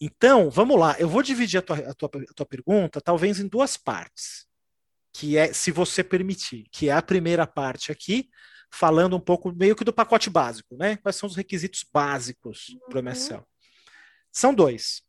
Então, 0.00 0.48
vamos 0.48 0.78
lá, 0.78 0.96
eu 0.98 1.08
vou 1.08 1.22
dividir 1.22 1.58
a 1.58 1.62
tua, 1.62 1.76
a 1.76 1.92
tua, 1.92 2.10
a 2.30 2.34
tua 2.34 2.46
pergunta 2.46 3.02
talvez 3.02 3.38
em 3.38 3.46
duas 3.46 3.76
partes 3.76 4.48
que 5.12 5.36
é, 5.36 5.52
se 5.52 5.70
você 5.70 6.02
permitir, 6.02 6.66
que 6.70 6.88
é 6.88 6.92
a 6.92 7.02
primeira 7.02 7.46
parte 7.46 7.90
aqui, 7.90 8.28
falando 8.70 9.16
um 9.16 9.20
pouco 9.20 9.52
meio 9.52 9.74
que 9.74 9.84
do 9.84 9.92
pacote 9.92 10.30
básico, 10.30 10.76
né? 10.76 10.96
Quais 10.96 11.16
são 11.16 11.28
os 11.28 11.36
requisitos 11.36 11.84
básicos 11.92 12.76
para 12.88 12.98
o 12.98 13.02
MSL? 13.02 13.42
São 14.32 14.54
dois, 14.54 15.02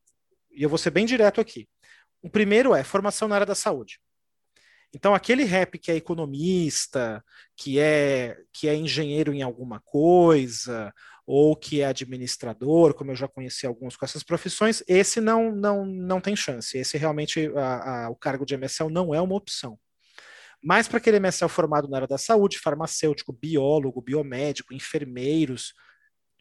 e 0.52 0.64
eu 0.64 0.70
vou 0.70 0.78
ser 0.78 0.90
bem 0.92 1.06
direto 1.06 1.40
aqui. 1.40 1.68
O 2.22 2.30
primeiro 2.30 2.74
é 2.76 2.84
formação 2.84 3.28
na 3.28 3.36
área 3.36 3.48
da 3.48 3.56
saúde. 3.56 4.00
Então, 4.94 5.16
aquele 5.16 5.44
rap 5.44 5.80
que 5.80 5.90
é 5.90 5.96
economista, 5.96 7.24
que 7.56 7.80
é, 7.80 8.38
que 8.52 8.68
é 8.68 8.76
engenheiro 8.76 9.34
em 9.34 9.42
alguma 9.42 9.80
coisa, 9.80 10.94
ou 11.26 11.56
que 11.56 11.82
é 11.82 11.86
administrador, 11.86 12.94
como 12.94 13.12
eu 13.12 13.16
já 13.16 13.28
conheci 13.28 13.66
alguns 13.66 13.96
com 13.96 14.04
essas 14.04 14.22
profissões, 14.22 14.84
esse 14.88 15.22
não, 15.22 15.56
não, 15.56 15.86
não 15.86 16.20
tem 16.20 16.36
chance. 16.36 16.78
Esse 16.78 16.98
realmente, 16.98 17.50
a, 17.56 18.06
a, 18.06 18.10
o 18.10 18.16
cargo 18.16 18.46
de 18.46 18.56
MSL 18.58 18.90
não 18.90 19.16
é 19.16 19.22
uma 19.22 19.36
opção. 19.36 19.80
Mas 20.64 20.88
para 20.88 20.98
aquele 20.98 21.18
MSL 21.18 21.50
formado 21.50 21.88
na 21.88 21.98
área 21.98 22.08
da 22.08 22.18
saúde, 22.18 22.60
farmacêutico, 22.60 23.34
biólogo, 23.34 24.02
biomédico, 24.02 24.74
enfermeiros, 24.74 25.74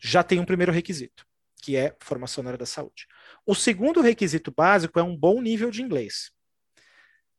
já 0.00 0.22
tem 0.22 0.38
um 0.38 0.44
primeiro 0.44 0.72
requisito, 0.72 1.24
que 1.62 1.76
é 1.76 1.96
formação 2.00 2.42
na 2.42 2.50
área 2.50 2.58
da 2.58 2.66
saúde. 2.66 3.06
O 3.46 3.54
segundo 3.54 4.00
requisito 4.00 4.52
básico 4.54 4.98
é 4.98 5.02
um 5.02 5.16
bom 5.16 5.40
nível 5.40 5.70
de 5.70 5.82
inglês. 5.82 6.30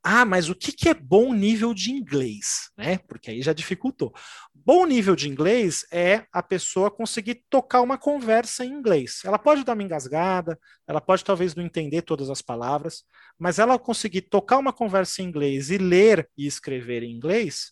Ah, 0.04 0.26
mas 0.26 0.50
o 0.50 0.56
que, 0.56 0.72
que 0.72 0.90
é 0.90 0.94
bom 0.96 1.32
nível 1.32 1.74
de 1.76 1.92
inglês? 1.92 2.72
Né? 2.76 2.98
Porque 3.08 3.30
aí 3.30 3.42
já 3.42 3.54
dificultou. 3.54 4.12
Bom 4.54 4.86
nível 4.86 5.16
de 5.16 5.30
inglês 5.30 5.86
é 5.92 6.26
a 6.32 6.42
pessoa 6.42 6.90
conseguir 6.90 7.44
tocar 7.50 7.82
uma 7.82 8.00
conversa 8.00 8.66
em 8.66 8.72
inglês. 8.72 9.22
Ela 9.24 9.38
pode 9.38 9.64
dar 9.64 9.74
uma 9.74 9.84
engasgada, 9.84 10.60
ela 10.88 11.00
pode 11.00 11.24
talvez 11.24 11.54
não 11.54 11.64
entender 11.64 12.02
todas 12.02 12.32
as 12.32 12.42
palavras, 12.42 13.04
mas 13.38 13.60
ela 13.60 13.78
conseguir 13.78 14.22
tocar 14.22 14.58
uma 14.58 14.74
conversa 14.74 15.22
em 15.22 15.26
inglês 15.26 15.70
e 15.70 15.78
ler 15.78 16.28
e 16.36 16.48
escrever 16.48 17.04
em 17.04 17.12
inglês, 17.12 17.72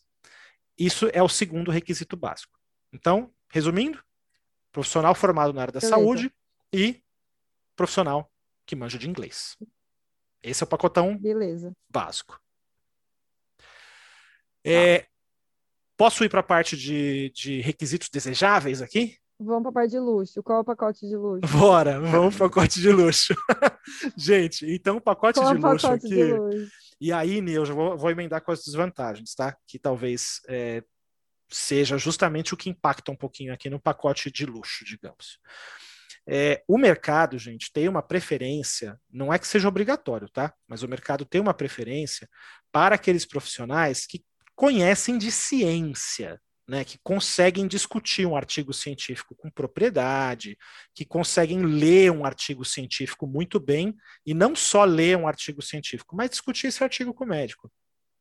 isso 0.77 1.09
é 1.11 1.21
o 1.21 1.29
segundo 1.29 1.71
requisito 1.71 2.15
básico. 2.15 2.57
Então, 2.93 3.31
resumindo, 3.49 4.01
profissional 4.71 5.15
formado 5.15 5.51
na 5.51 5.61
área 5.61 5.73
da 5.73 5.79
Beleza. 5.79 5.95
saúde 5.95 6.31
e 6.71 7.01
profissional 7.75 8.31
que 8.65 8.75
manja 8.75 8.97
de 8.97 9.09
inglês. 9.09 9.57
Esse 10.41 10.63
é 10.63 10.65
o 10.65 10.67
pacotão 10.67 11.17
Beleza. 11.17 11.73
básico. 11.89 12.39
É, 14.63 15.07
posso 15.97 16.23
ir 16.23 16.29
para 16.29 16.39
a 16.39 16.43
parte 16.43 16.77
de, 16.77 17.31
de 17.31 17.61
requisitos 17.61 18.09
desejáveis 18.09 18.81
aqui? 18.81 19.17
Vamos 19.39 19.63
para 19.63 19.69
a 19.69 19.73
parte 19.73 19.91
de 19.91 19.99
luxo. 19.99 20.43
Qual 20.43 20.57
é 20.57 20.61
o 20.61 20.65
pacote 20.65 21.07
de 21.07 21.15
luxo? 21.15 21.57
Bora, 21.57 21.99
vamos 21.99 22.35
para 22.35 22.45
o 22.45 22.49
pacote 22.49 22.81
de 22.81 22.91
luxo. 22.91 23.33
Gente, 24.17 24.65
então 24.69 24.97
o 24.97 25.01
pacote 25.01 25.39
Qual 25.39 25.55
de 25.55 25.61
luxo 25.61 25.87
pacote 25.87 26.05
aqui. 26.05 26.15
De 26.15 26.33
luxo? 26.33 26.71
E 26.99 27.13
aí, 27.13 27.39
Nil, 27.39 27.61
eu 27.61 27.65
já 27.65 27.73
vou, 27.73 27.97
vou, 27.97 28.11
emendar 28.11 28.41
com 28.41 28.51
as 28.51 28.61
desvantagens, 28.63 29.33
tá? 29.33 29.55
Que 29.65 29.79
talvez 29.79 30.41
é, 30.49 30.83
seja 31.47 31.97
justamente 31.97 32.53
o 32.53 32.57
que 32.57 32.69
impacta 32.69 33.11
um 33.11 33.15
pouquinho 33.15 33.53
aqui 33.53 33.69
no 33.69 33.79
pacote 33.79 34.29
de 34.29 34.45
luxo, 34.45 34.83
digamos. 34.83 35.39
É, 36.31 36.63
o 36.67 36.77
mercado, 36.77 37.39
gente, 37.39 37.73
tem 37.73 37.89
uma 37.89 38.03
preferência, 38.03 38.99
não 39.09 39.33
é 39.33 39.39
que 39.39 39.47
seja 39.47 39.67
obrigatório, 39.67 40.29
tá? 40.29 40.53
Mas 40.67 40.83
o 40.83 40.87
mercado 40.87 41.25
tem 41.25 41.41
uma 41.41 41.55
preferência 41.55 42.29
para 42.71 42.93
aqueles 42.93 43.25
profissionais 43.25 44.05
que 44.05 44.23
conhecem 44.55 45.17
de 45.17 45.31
ciência, 45.31 46.39
né, 46.67 46.83
que 46.83 46.99
conseguem 47.01 47.67
discutir 47.67 48.27
um 48.27 48.35
artigo 48.35 48.71
científico 48.71 49.33
com 49.35 49.49
propriedade, 49.49 50.55
que 50.93 51.03
conseguem 51.03 51.63
ler 51.63 52.11
um 52.11 52.23
artigo 52.23 52.63
científico 52.63 53.25
muito 53.25 53.59
bem, 53.59 53.95
e 54.23 54.35
não 54.35 54.55
só 54.55 54.83
ler 54.83 55.17
um 55.17 55.27
artigo 55.27 55.63
científico, 55.63 56.15
mas 56.15 56.29
discutir 56.29 56.67
esse 56.67 56.83
artigo 56.83 57.11
com 57.11 57.23
o 57.23 57.27
médico. 57.27 57.71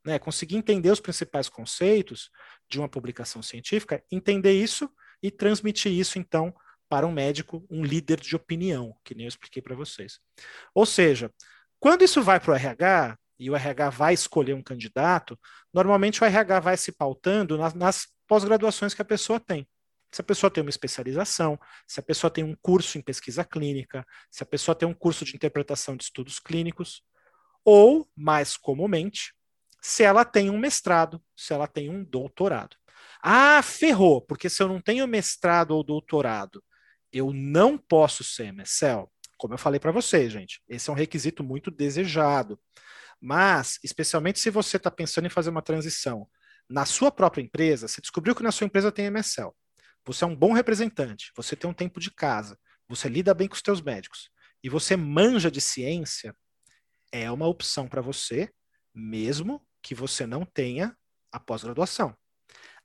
Né, 0.03 0.19
conseguir 0.19 0.57
entender 0.57 0.91
os 0.91 1.01
principais 1.01 1.51
conceitos 1.51 2.31
de 2.71 2.79
uma 2.79 2.89
publicação 2.89 3.43
científica, 3.43 4.03
entender 4.11 4.53
isso 4.53 4.89
e 5.23 5.31
transmitir 5.31 5.93
isso, 5.93 6.19
então, 6.19 6.55
para 6.89 7.07
um 7.07 7.13
médico, 7.13 7.67
um 7.71 7.85
líder 7.85 8.21
de 8.21 8.35
opinião, 8.35 8.97
que 9.05 9.15
nem 9.15 9.27
eu 9.27 9.29
expliquei 9.29 9.63
para 9.63 9.77
vocês. 9.77 10.19
Ou 10.75 10.87
seja, 10.87 11.33
quando 11.79 12.03
isso 12.03 12.23
vai 12.23 12.41
para 12.41 12.53
o 12.53 12.55
RH, 12.55 13.19
e 13.39 13.51
o 13.51 13.57
RH 13.57 13.91
vai 13.91 14.15
escolher 14.15 14.55
um 14.55 14.63
candidato, 14.63 15.39
normalmente 15.73 16.23
o 16.23 16.27
RH 16.27 16.61
vai 16.61 16.77
se 16.77 16.91
pautando 16.91 17.57
nas, 17.57 17.73
nas 17.73 18.09
pós-graduações 18.27 18.95
que 18.95 19.03
a 19.03 19.05
pessoa 19.05 19.39
tem. 19.39 19.67
Se 20.11 20.21
a 20.21 20.25
pessoa 20.25 20.51
tem 20.51 20.63
uma 20.63 20.71
especialização, 20.71 21.59
se 21.87 22.01
a 22.01 22.03
pessoa 22.03 22.31
tem 22.31 22.43
um 22.43 22.57
curso 22.61 22.99
em 22.99 23.03
pesquisa 23.03 23.45
clínica, 23.45 24.05
se 24.31 24.43
a 24.43 24.47
pessoa 24.47 24.75
tem 24.75 24.89
um 24.89 24.95
curso 24.95 25.25
de 25.25 25.37
interpretação 25.37 25.97
de 25.97 26.05
estudos 26.05 26.41
clínicos, 26.41 27.03
ou, 27.65 28.09
mais 28.17 28.57
comumente, 28.57 29.35
se 29.81 30.03
ela 30.03 30.25
tem 30.25 30.51
um 30.51 30.59
mestrado, 30.59 31.23
se 31.37 31.53
ela 31.53 31.67
tem 31.67 31.91
um 31.91 32.03
doutorado. 32.03 32.77
Ah, 33.23 33.63
ferrou, 33.63 34.23
porque 34.23 34.49
se 34.49 34.63
eu 34.63 34.69
não 34.69 34.81
tenho 34.81 35.07
mestrado 35.07 35.73
ou 35.73 35.85
doutorado, 35.85 36.63
eu 37.13 37.33
não 37.33 37.79
posso 37.79 38.23
ser 38.23 38.53
MSL. 38.53 39.09
Como 39.37 39.55
eu 39.55 39.59
falei 39.59 39.79
para 39.79 39.93
vocês, 39.93 40.33
gente, 40.33 40.61
esse 40.69 40.91
é 40.91 40.93
um 40.93 40.97
requisito 40.97 41.45
muito 41.45 41.71
desejado. 41.71 42.59
Mas, 43.21 43.79
especialmente 43.83 44.39
se 44.39 44.51
você 44.51 44.77
está 44.77 44.91
pensando 44.91 45.27
em 45.27 45.31
fazer 45.31 45.51
uma 45.51 45.63
transição 45.63 46.29
na 46.69 46.85
sua 46.85 47.11
própria 47.11 47.43
empresa, 47.43 47.89
você 47.89 48.01
descobriu 48.01 48.35
que 48.35 48.43
na 48.43 48.53
sua 48.53 48.67
empresa 48.67 48.93
tem 48.93 49.07
MSL. 49.07 49.51
Você 50.05 50.25
é 50.25 50.27
um 50.27 50.37
bom 50.37 50.53
representante, 50.53 51.33
você 51.37 51.57
tem 51.57 51.69
um 51.69 51.75
tempo 51.75 52.01
de 52.01 52.11
casa, 52.11 52.59
você 52.89 53.09
lida 53.09 53.35
bem 53.35 53.49
com 53.49 53.55
os 53.55 53.63
teus 53.63 53.81
médicos 53.81 54.31
e 54.63 54.69
você 54.69 54.97
manja 54.97 55.51
de 55.51 55.61
ciência, 55.61 56.35
é 57.13 57.31
uma 57.31 57.47
opção 57.47 57.89
para 57.89 58.01
você, 58.01 58.51
mesmo 58.95 59.65
que 59.83 59.95
você 59.95 60.27
não 60.27 60.45
tenha 60.45 60.97
a 61.33 61.39
pós-graduação. 61.39 62.17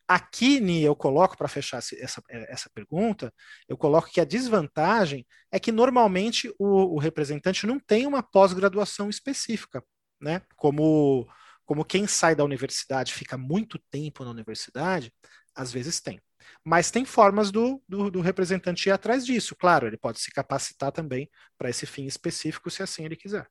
Aqui, 0.08 0.60
Ni, 0.60 0.84
eu 0.84 0.96
coloco 0.96 1.38
para 1.38 1.48
fechar 1.48 1.78
essa, 1.78 2.22
essa 2.30 2.70
pergunta, 2.74 3.34
eu 3.68 3.78
coloco 3.78 4.10
que 4.10 4.20
a 4.20 4.26
desvantagem 4.26 5.26
é 5.50 5.60
que 5.60 5.72
normalmente 5.72 6.54
o, 6.60 6.96
o 6.96 7.00
representante 7.00 7.66
não 7.66 7.80
tem 7.80 8.06
uma 8.06 8.22
pós-graduação 8.22 9.10
específica, 9.10 9.84
né? 10.22 10.42
Como, 10.58 11.28
como 11.66 11.86
quem 11.86 12.06
sai 12.06 12.36
da 12.36 12.44
universidade 12.44 13.14
fica 13.14 13.38
muito 13.38 13.80
tempo 13.90 14.26
na 14.26 14.32
universidade, 14.32 15.14
às 15.56 15.72
vezes 15.72 16.02
tem. 16.02 16.20
Mas 16.66 16.92
tem 16.92 17.06
formas 17.06 17.50
do, 17.50 17.82
do, 17.88 18.12
do 18.12 18.22
representante 18.22 18.90
ir 18.90 18.92
atrás 18.92 19.26
disso, 19.26 19.56
claro, 19.56 19.88
ele 19.88 19.98
pode 19.98 20.20
se 20.20 20.32
capacitar 20.32 20.92
também 20.92 21.30
para 21.58 21.70
esse 21.70 21.86
fim 21.86 22.06
específico, 22.06 22.70
se 22.70 22.84
assim 22.84 23.06
ele 23.06 23.16
quiser. 23.16 23.50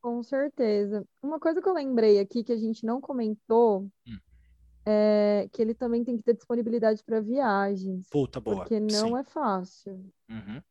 Com 0.00 0.20
certeza. 0.24 1.06
Uma 1.22 1.38
coisa 1.38 1.62
que 1.62 1.68
eu 1.68 1.74
lembrei 1.74 2.18
aqui 2.18 2.42
que 2.42 2.52
a 2.52 2.56
gente 2.56 2.84
não 2.84 3.00
comentou 3.00 3.88
hum. 4.04 4.18
É 4.84 5.48
que 5.52 5.60
ele 5.62 5.74
também 5.74 6.04
tem 6.04 6.16
que 6.16 6.22
ter 6.22 6.34
disponibilidade 6.34 7.02
para 7.04 7.20
viagens. 7.20 8.08
Puta 8.10 8.40
boa. 8.40 8.56
Porque 8.58 8.80
não 8.80 9.10
Sim. 9.10 9.18
é 9.18 9.24
fácil. 9.24 10.04
Uhum. 10.28 10.62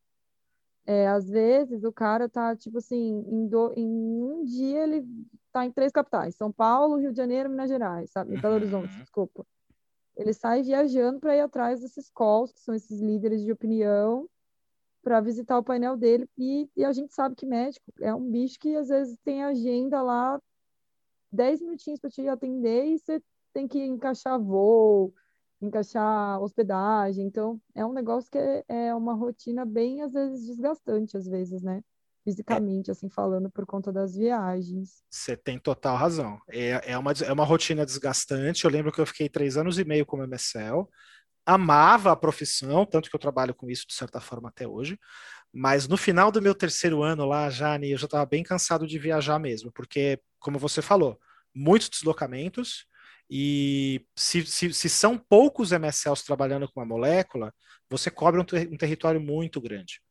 É, 0.84 1.08
às 1.08 1.28
vezes 1.28 1.84
o 1.84 1.92
cara 1.92 2.28
tá, 2.28 2.56
tipo 2.56 2.78
assim, 2.78 3.24
em, 3.28 3.46
do, 3.46 3.72
em 3.76 3.86
um 3.86 4.44
dia 4.44 4.82
ele 4.82 5.06
tá 5.52 5.64
em 5.64 5.70
três 5.70 5.92
capitais, 5.92 6.34
São 6.34 6.50
Paulo, 6.50 6.96
Rio 6.96 7.12
de 7.12 7.16
Janeiro, 7.16 7.48
Minas 7.48 7.68
Gerais, 7.68 8.10
sabe? 8.10 8.36
Belo 8.36 8.54
Horizonte, 8.54 8.92
Uhum. 8.96 9.02
desculpa. 9.02 9.46
Ele 10.16 10.32
sai 10.32 10.62
viajando 10.62 11.20
para 11.20 11.36
ir 11.36 11.40
atrás 11.40 11.80
desses 11.80 12.10
calls, 12.10 12.52
que 12.52 12.60
são 12.60 12.74
esses 12.74 13.00
líderes 13.00 13.42
de 13.42 13.52
opinião, 13.52 14.28
para 15.02 15.20
visitar 15.20 15.58
o 15.58 15.62
painel 15.62 15.96
dele. 15.96 16.28
E, 16.36 16.68
e 16.76 16.84
a 16.84 16.92
gente 16.92 17.14
sabe 17.14 17.34
que 17.34 17.46
médico 17.46 17.84
é 18.00 18.14
um 18.14 18.30
bicho 18.30 18.58
que 18.58 18.76
às 18.76 18.88
vezes 18.88 19.16
tem 19.24 19.42
agenda 19.42 20.02
lá 20.02 20.40
10 21.30 21.62
minutinhos 21.62 21.98
para 21.98 22.10
te 22.10 22.26
atender 22.28 22.86
e 22.86 22.98
você 22.98 23.22
tem 23.52 23.68
que 23.68 23.78
encaixar 23.78 24.40
voo, 24.40 25.14
encaixar 25.60 26.40
hospedagem. 26.40 27.26
Então, 27.26 27.60
é 27.74 27.84
um 27.84 27.92
negócio 27.92 28.30
que 28.30 28.38
é, 28.38 28.64
é 28.68 28.94
uma 28.94 29.14
rotina 29.14 29.64
bem, 29.64 30.02
às 30.02 30.12
vezes, 30.12 30.46
desgastante, 30.46 31.16
às 31.16 31.26
vezes, 31.26 31.62
né? 31.62 31.82
Fisicamente, 32.24 32.90
assim, 32.90 33.08
falando, 33.08 33.50
por 33.50 33.66
conta 33.66 33.92
das 33.92 34.14
viagens. 34.14 35.02
Você 35.10 35.36
tem 35.36 35.58
total 35.58 35.96
razão. 35.96 36.38
É, 36.48 36.92
é, 36.92 36.98
uma, 36.98 37.12
é 37.12 37.32
uma 37.32 37.44
rotina 37.44 37.84
desgastante. 37.84 38.64
Eu 38.64 38.70
lembro 38.70 38.92
que 38.92 39.00
eu 39.00 39.06
fiquei 39.06 39.28
três 39.28 39.56
anos 39.56 39.78
e 39.78 39.84
meio 39.84 40.06
como 40.06 40.22
MSL. 40.22 40.88
Amava 41.44 42.12
a 42.12 42.16
profissão, 42.16 42.86
tanto 42.86 43.10
que 43.10 43.16
eu 43.16 43.20
trabalho 43.20 43.54
com 43.54 43.68
isso 43.68 43.84
de 43.88 43.94
certa 43.94 44.20
forma 44.20 44.48
até 44.48 44.68
hoje. 44.68 44.96
Mas 45.52 45.86
no 45.86 45.96
final 45.96 46.30
do 46.30 46.40
meu 46.40 46.54
terceiro 46.54 47.02
ano 47.02 47.26
lá, 47.26 47.50
Jane, 47.50 47.90
eu 47.90 47.98
já 47.98 48.06
estava 48.06 48.24
bem 48.24 48.42
cansado 48.42 48.86
de 48.86 48.98
viajar 48.98 49.38
mesmo, 49.38 49.70
porque, 49.72 50.18
como 50.38 50.58
você 50.58 50.80
falou, 50.80 51.18
muitos 51.54 51.90
deslocamentos, 51.90 52.86
e 53.34 54.06
se, 54.14 54.44
se, 54.44 54.74
se, 54.74 54.90
são 54.90 55.16
poucos 55.16 55.72
MSLs 55.72 56.22
trabalhando 56.22 56.70
com 56.70 56.80
uma 56.80 56.84
molécula, 56.84 57.50
você 57.88 58.10
cobre 58.10 58.38
um, 58.38 58.44
ter, 58.44 58.68
um, 58.70 58.76
território 58.76 59.18
muito 59.18 59.58
grande. 59.58 60.02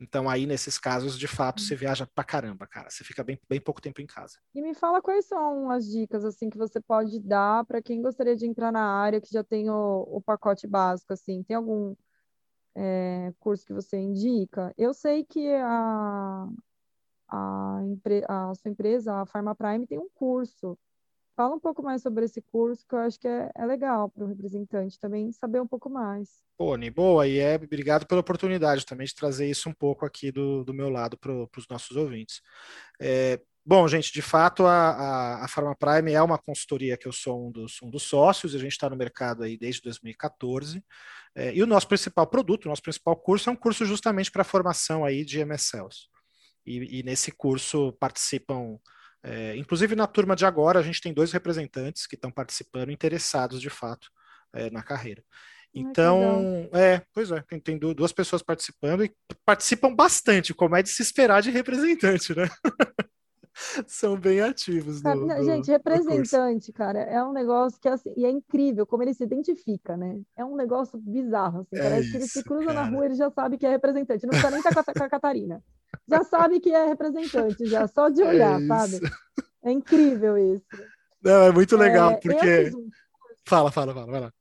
Então, 0.00 0.30
aí, 0.30 0.46
nesses 0.46 0.78
casos, 0.78 1.18
de 1.18 1.28
fato, 1.28 1.60
você 1.60 1.76
viaja 1.76 2.08
pra 2.14 2.24
caramba, 2.24 2.66
cara. 2.66 2.88
Você 2.88 3.04
fica 3.04 3.22
bem, 3.22 3.38
bem 3.46 3.60
pouco 3.60 3.82
tempo 3.82 4.00
em 4.00 4.06
casa. 4.06 4.38
E 4.54 4.62
me 4.62 4.74
fala 4.74 5.02
quais 5.02 5.26
são 5.26 5.70
as 5.70 5.84
dicas, 5.90 6.24
assim, 6.24 6.48
que 6.48 6.56
você 6.56 6.80
pode 6.80 7.20
dar 7.20 7.66
para 7.66 7.82
quem 7.82 8.00
gostaria 8.00 8.34
de 8.34 8.46
entrar 8.46 8.72
na 8.72 8.82
área, 8.82 9.20
que 9.20 9.30
já 9.30 9.44
tem 9.44 9.68
o, 9.68 10.06
o 10.10 10.22
pacote 10.22 10.66
básico, 10.66 11.12
assim. 11.12 11.42
Tem 11.42 11.56
algum 11.56 11.94
é, 12.74 13.30
curso 13.38 13.66
que 13.66 13.74
você 13.74 13.98
indica? 13.98 14.72
Eu 14.78 14.94
sei 14.94 15.22
que 15.22 15.52
a, 15.52 16.48
a, 17.28 17.80
a 18.26 18.54
sua 18.54 18.70
empresa, 18.70 19.20
a 19.20 19.26
Pharma 19.26 19.54
Prime, 19.54 19.86
tem 19.86 19.98
um 19.98 20.08
curso 20.14 20.78
Fala 21.40 21.54
um 21.54 21.58
pouco 21.58 21.82
mais 21.82 22.02
sobre 22.02 22.26
esse 22.26 22.42
curso, 22.42 22.86
que 22.86 22.94
eu 22.94 22.98
acho 22.98 23.18
que 23.18 23.26
é, 23.26 23.50
é 23.56 23.64
legal 23.64 24.10
para 24.10 24.24
o 24.24 24.26
representante 24.26 25.00
também 25.00 25.32
saber 25.32 25.58
um 25.58 25.66
pouco 25.66 25.88
mais. 25.88 26.28
Pô, 26.58 26.76
boa, 26.94 27.26
e 27.26 27.38
é 27.38 27.54
obrigado 27.54 28.06
pela 28.06 28.20
oportunidade 28.20 28.84
também 28.84 29.06
de 29.06 29.14
trazer 29.14 29.48
isso 29.48 29.66
um 29.66 29.72
pouco 29.72 30.04
aqui 30.04 30.30
do, 30.30 30.62
do 30.64 30.74
meu 30.74 30.90
lado 30.90 31.16
para 31.16 31.32
os 31.32 31.66
nossos 31.70 31.96
ouvintes. 31.96 32.42
É, 33.00 33.40
bom, 33.64 33.88
gente, 33.88 34.12
de 34.12 34.20
fato, 34.20 34.66
a, 34.66 34.90
a, 34.90 35.44
a 35.46 35.48
Pharma 35.48 35.74
Prime 35.74 36.12
é 36.12 36.20
uma 36.20 36.36
consultoria 36.36 36.98
que 36.98 37.08
eu 37.08 37.12
sou 37.12 37.48
um 37.48 37.50
dos, 37.50 37.80
um 37.82 37.88
dos 37.88 38.02
sócios, 38.02 38.54
a 38.54 38.58
gente 38.58 38.72
está 38.72 38.90
no 38.90 38.96
mercado 38.96 39.42
aí 39.42 39.56
desde 39.56 39.80
2014, 39.80 40.84
é, 41.34 41.54
e 41.54 41.62
o 41.62 41.66
nosso 41.66 41.88
principal 41.88 42.26
produto, 42.26 42.66
o 42.66 42.68
nosso 42.68 42.82
principal 42.82 43.16
curso 43.16 43.48
é 43.48 43.52
um 43.54 43.56
curso 43.56 43.86
justamente 43.86 44.30
para 44.30 44.44
formação 44.44 45.06
aí 45.06 45.24
de 45.24 45.40
MSLs. 45.40 46.10
E, 46.66 46.98
e 46.98 47.02
nesse 47.02 47.32
curso 47.32 47.94
participam 47.94 48.78
é, 49.22 49.56
inclusive 49.56 49.94
na 49.94 50.06
turma 50.06 50.34
de 50.34 50.46
agora, 50.46 50.78
a 50.78 50.82
gente 50.82 51.00
tem 51.00 51.12
dois 51.12 51.32
representantes 51.32 52.06
que 52.06 52.14
estão 52.14 52.30
participando, 52.30 52.90
interessados 52.90 53.60
de 53.60 53.70
fato 53.70 54.08
é, 54.52 54.70
na 54.70 54.82
carreira. 54.82 55.22
Então, 55.72 56.68
é, 56.72 57.02
pois 57.12 57.30
é, 57.30 57.40
tem, 57.42 57.60
tem, 57.60 57.78
duas 57.78 58.12
pessoas 58.12 58.42
participando 58.42 59.04
e 59.04 59.14
participam 59.44 59.94
bastante, 59.94 60.52
como 60.52 60.74
é 60.74 60.82
de 60.82 60.88
se 60.88 61.02
esperar 61.02 61.42
de 61.42 61.50
representante, 61.50 62.34
né? 62.34 62.48
São 63.86 64.18
bem 64.18 64.40
ativos. 64.40 65.02
No, 65.02 65.14
no, 65.14 65.44
gente, 65.44 65.70
representante, 65.70 66.72
cara, 66.72 67.00
é 67.00 67.22
um 67.22 67.32
negócio 67.32 67.78
que 67.80 67.88
assim, 67.88 68.12
e 68.16 68.24
é 68.24 68.30
incrível 68.30 68.86
como 68.86 69.02
ele 69.02 69.14
se 69.14 69.24
identifica, 69.24 69.96
né? 69.96 70.20
É 70.36 70.44
um 70.44 70.56
negócio 70.56 70.98
bizarro, 70.98 71.60
assim, 71.60 71.76
é 71.76 71.82
parece 71.82 72.02
isso, 72.02 72.10
que 72.10 72.16
ele 72.16 72.26
se 72.28 72.44
cruza 72.44 72.66
cara. 72.66 72.82
na 72.82 72.88
rua, 72.88 73.04
ele 73.06 73.14
já 73.14 73.30
sabe 73.30 73.58
que 73.58 73.66
é 73.66 73.70
representante, 73.70 74.24
não 74.24 74.30
precisa 74.30 74.50
nem 74.50 74.60
estar 74.60 74.84
com 74.84 75.04
a 75.04 75.08
Catarina 75.08 75.62
já 76.08 76.24
sabe 76.24 76.60
que 76.60 76.70
é 76.70 76.86
representante, 76.86 77.66
já 77.66 77.86
só 77.86 78.08
de 78.08 78.22
olhar, 78.22 78.60
é 78.60 78.66
sabe? 78.66 79.00
É 79.62 79.70
incrível 79.70 80.36
isso. 80.36 80.66
Não, 81.22 81.42
é 81.42 81.52
muito 81.52 81.76
legal, 81.76 82.12
é, 82.12 82.16
porque. 82.16 82.70
Um 82.76 82.90
fala, 83.44 83.70
fala, 83.70 83.94
fala, 83.94 84.06
vai 84.06 84.20
lá. 84.20 84.32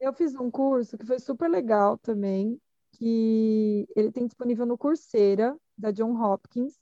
Eu 0.00 0.12
fiz 0.12 0.34
um 0.34 0.50
curso 0.50 0.98
que 0.98 1.06
foi 1.06 1.18
super 1.18 1.48
legal 1.48 1.96
também, 1.98 2.60
que 2.92 3.86
ele 3.96 4.10
tem 4.10 4.26
disponível 4.26 4.66
no 4.66 4.78
Coursera, 4.78 5.56
da 5.76 5.90
John 5.90 6.20
Hopkins. 6.20 6.74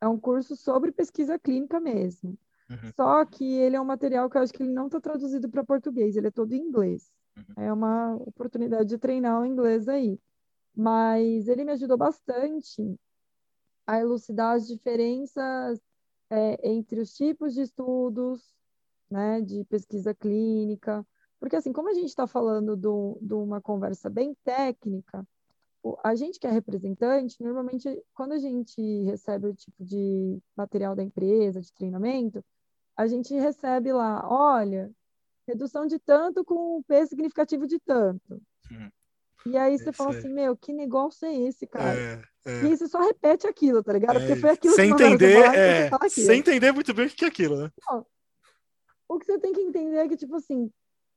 É 0.00 0.08
um 0.08 0.18
curso 0.18 0.56
sobre 0.56 0.92
pesquisa 0.92 1.38
clínica 1.38 1.80
mesmo. 1.80 2.38
Uhum. 2.70 2.92
Só 2.94 3.24
que 3.24 3.44
ele 3.44 3.76
é 3.76 3.80
um 3.80 3.84
material 3.84 4.28
que 4.28 4.36
eu 4.36 4.42
acho 4.42 4.52
que 4.52 4.62
ele 4.62 4.72
não 4.72 4.86
está 4.86 5.00
traduzido 5.00 5.48
para 5.48 5.64
português, 5.64 6.16
ele 6.16 6.28
é 6.28 6.30
todo 6.30 6.52
em 6.52 6.60
inglês. 6.60 7.10
Uhum. 7.36 7.64
É 7.64 7.72
uma 7.72 8.14
oportunidade 8.16 8.88
de 8.88 8.98
treinar 8.98 9.40
o 9.40 9.46
inglês 9.46 9.88
aí. 9.88 10.18
Mas 10.76 11.48
ele 11.48 11.64
me 11.64 11.72
ajudou 11.72 11.96
bastante 11.96 12.98
a 13.86 13.98
elucidar 13.98 14.54
as 14.54 14.66
diferenças 14.66 15.80
é, 16.30 16.68
entre 16.68 17.00
os 17.00 17.14
tipos 17.14 17.54
de 17.54 17.62
estudos, 17.62 18.54
né, 19.10 19.40
de 19.40 19.64
pesquisa 19.64 20.14
clínica, 20.14 21.04
porque 21.40 21.56
assim, 21.56 21.72
como 21.72 21.88
a 21.88 21.94
gente 21.94 22.08
está 22.08 22.26
falando 22.26 22.76
de 22.76 23.34
uma 23.34 23.60
conversa 23.60 24.10
bem 24.10 24.36
técnica, 24.44 25.26
a 26.02 26.14
gente 26.14 26.38
que 26.38 26.46
é 26.46 26.50
representante, 26.50 27.42
normalmente, 27.42 28.02
quando 28.12 28.32
a 28.32 28.38
gente 28.38 28.80
recebe 29.04 29.46
o 29.46 29.54
tipo 29.54 29.84
de 29.84 30.38
material 30.56 30.96
da 30.96 31.02
empresa, 31.02 31.60
de 31.60 31.72
treinamento, 31.72 32.44
a 32.96 33.06
gente 33.06 33.32
recebe 33.34 33.92
lá, 33.92 34.26
olha, 34.28 34.90
redução 35.46 35.86
de 35.86 35.98
tanto 35.98 36.44
com 36.44 36.82
P 36.82 37.06
significativo 37.06 37.66
de 37.66 37.78
tanto. 37.78 38.42
Hum. 38.70 38.90
E 39.46 39.56
aí 39.56 39.78
você 39.78 39.92
fala 39.92 40.10
assim, 40.10 40.28
meu, 40.28 40.56
que 40.56 40.72
negócio 40.72 41.26
é 41.26 41.34
esse, 41.34 41.66
cara? 41.66 41.98
É, 41.98 42.22
é. 42.44 42.64
E 42.64 42.76
você 42.76 42.88
só 42.88 43.00
repete 43.00 43.46
aquilo, 43.46 43.82
tá 43.82 43.92
ligado? 43.92 44.16
É, 44.16 44.20
Porque 44.20 44.40
foi 44.40 44.50
aquilo 44.50 44.74
sem 44.74 44.94
que 44.94 45.02
entender, 45.02 45.42
falar, 45.42 46.06
é, 46.06 46.08
Sem 46.08 46.40
entender 46.40 46.72
muito 46.72 46.92
bem 46.92 47.06
o 47.06 47.10
que 47.10 47.24
é 47.24 47.28
aquilo, 47.28 47.56
né? 47.56 47.70
Não, 47.88 48.04
o 49.08 49.18
que 49.18 49.24
você 49.24 49.38
tem 49.38 49.52
que 49.52 49.60
entender 49.60 49.96
é 49.96 50.08
que, 50.08 50.16
tipo 50.16 50.36
assim, 50.36 50.70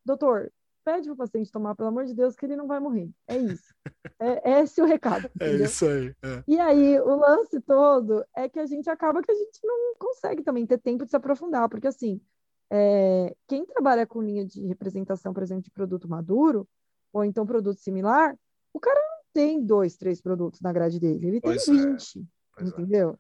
doutor, 0.06 0.52
pede 0.84 1.08
para 1.08 1.14
o 1.14 1.18
paciente 1.18 1.52
tomar, 1.52 1.76
pelo 1.76 1.90
amor 1.90 2.06
de 2.06 2.14
Deus, 2.14 2.36
que 2.36 2.46
ele 2.46 2.56
não 2.56 2.68
vai 2.68 2.80
morrer. 2.80 3.10
É 3.28 3.38
isso. 3.38 3.74
É, 4.20 4.52
é 4.52 4.62
esse 4.62 4.82
o 4.82 4.86
recado. 4.86 5.30
É 5.40 5.48
entendeu? 5.48 5.66
É 5.66 5.68
isso 5.68 5.86
aí. 5.86 6.16
É. 6.24 6.44
E 6.48 6.60
aí, 6.60 7.00
o 7.00 7.16
lance 7.16 7.60
todo 7.62 8.26
é 8.36 8.48
que 8.50 8.60
a 8.60 8.66
gente 8.66 8.90
acaba 8.90 9.22
que 9.22 9.32
a 9.32 9.36
gente 9.36 9.60
não 9.64 9.96
consegue 9.98 10.44
também 10.44 10.66
ter 10.66 10.78
tempo 10.78 11.06
de 11.06 11.12
se 11.12 11.16
aprofundar, 11.18 11.68
porque 11.70 11.88
assim, 11.88 12.22
é, 12.70 13.36
quem 13.48 13.66
trabalha 13.66 14.08
com 14.08 14.22
linha 14.22 14.46
de 14.46 14.66
representação, 14.66 15.34
por 15.34 15.44
exemplo, 15.44 15.64
de 15.64 15.72
produto 15.72 16.10
maduro, 16.10 16.68
ou 17.12 17.24
então 17.24 17.46
produto 17.46 17.80
similar, 17.80 18.38
o 18.74 18.80
cara 18.80 19.00
não 19.00 19.24
tem 19.34 19.64
dois, 19.64 19.98
três 19.98 20.22
produtos 20.22 20.62
na 20.62 20.72
grade 20.72 21.00
dele, 21.00 21.28
ele 21.28 21.42
pois 21.42 21.66
tem 21.66 21.76
20, 21.76 22.28
é. 22.60 22.64
entendeu? 22.64 23.20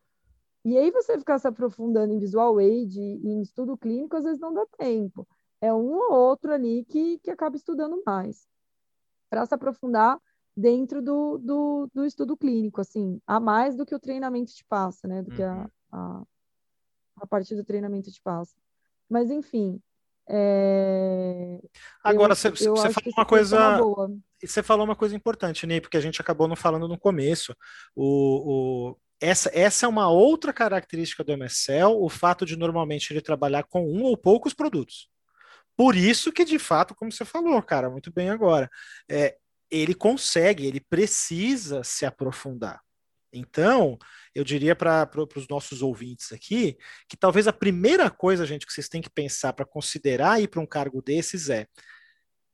E 0.63 0.78
aí 0.78 0.91
você 0.91 1.17
ficar 1.17 1.39
se 1.39 1.47
aprofundando 1.47 2.13
em 2.13 2.19
visual 2.19 2.60
aid 2.60 3.00
e 3.00 3.28
em 3.28 3.41
estudo 3.41 3.76
clínico, 3.76 4.15
às 4.15 4.24
vezes 4.24 4.39
não 4.39 4.54
dá 4.54 4.65
tempo. 4.78 5.28
É 5.62 5.71
um 5.74 5.93
ou 5.93 6.12
outro 6.12 6.52
ali 6.52 6.84
que, 6.86 7.19
que 7.19 7.30
acaba 7.30 7.56
estudando 7.56 8.02
mais. 8.06 8.47
Para 9.30 9.45
se 9.45 9.54
aprofundar 9.54 10.19
dentro 10.58 11.02
do, 11.02 11.38
do, 11.38 11.89
do, 11.93 12.06
estudo 12.06 12.36
clínico, 12.36 12.82
assim, 12.82 13.21
a 13.26 13.39
mais 13.39 13.76
do 13.76 13.86
que 13.86 13.95
o 13.95 14.00
treinamento 14.00 14.54
te 14.54 14.65
passa, 14.65 15.08
né? 15.08 15.21
Do 15.21 15.32
que 15.32 15.43
a, 15.43 15.54
uhum. 15.54 15.67
a, 15.91 16.24
a 17.17 17.28
partir 17.28 17.56
do 17.56 17.63
treinamento 17.63 18.12
te 18.12 18.21
passa. 18.21 18.56
Mas, 19.08 19.30
enfim. 19.30 19.80
É... 20.28 21.60
Agora, 22.04 22.34
você 22.34 22.52
falou 22.52 23.13
uma 23.17 23.26
coisa. 23.26 23.78
Você 24.43 24.63
falou 24.63 24.86
uma 24.86 24.95
coisa 24.95 25.15
importante, 25.15 25.67
Ney, 25.67 25.80
porque 25.80 25.97
a 25.97 26.02
gente 26.02 26.19
acabou 26.19 26.47
não 26.47 26.56
falando 26.56 26.88
no 26.88 26.97
começo. 26.97 27.56
O, 27.95 28.91
o, 28.91 28.97
essa, 29.19 29.52
essa 29.54 29.86
é 29.86 29.89
uma 29.89 30.10
outra 30.10 30.52
característica 30.52 31.24
do 31.24 31.34
MSL, 31.34 31.95
o 32.00 32.10
fato 32.10 32.43
de 32.45 32.58
normalmente 32.58 33.13
ele 33.13 33.21
trabalhar 33.21 33.63
com 33.63 33.86
um 33.86 34.04
ou 34.04 34.17
poucos 34.17 34.54
produtos. 34.54 35.11
Por 35.75 35.95
isso 35.95 36.31
que, 36.31 36.45
de 36.45 36.60
fato, 36.60 36.93
como 36.95 37.12
você 37.12 37.25
falou, 37.25 37.62
cara, 37.62 37.89
muito 37.89 38.12
bem 38.12 38.29
agora, 38.29 38.69
é, 39.10 39.38
ele 39.69 39.93
consegue, 39.93 40.65
ele 40.65 40.79
precisa 40.79 41.84
se 41.84 42.05
aprofundar. 42.05 42.81
Então, 43.34 43.97
eu 44.36 44.43
diria 44.43 44.75
para 44.75 45.10
os 45.36 45.47
nossos 45.47 45.81
ouvintes 45.81 46.34
aqui 46.34 46.77
que 47.07 47.15
talvez 47.15 47.47
a 47.47 47.53
primeira 47.53 48.10
coisa, 48.10 48.45
gente, 48.45 48.65
que 48.65 48.73
vocês 48.73 48.89
têm 48.89 49.01
que 49.01 49.10
pensar 49.10 49.53
para 49.53 49.65
considerar 49.65 50.41
ir 50.41 50.49
para 50.49 50.60
um 50.60 50.65
cargo 50.65 51.01
desses 51.01 51.49
é 51.49 51.65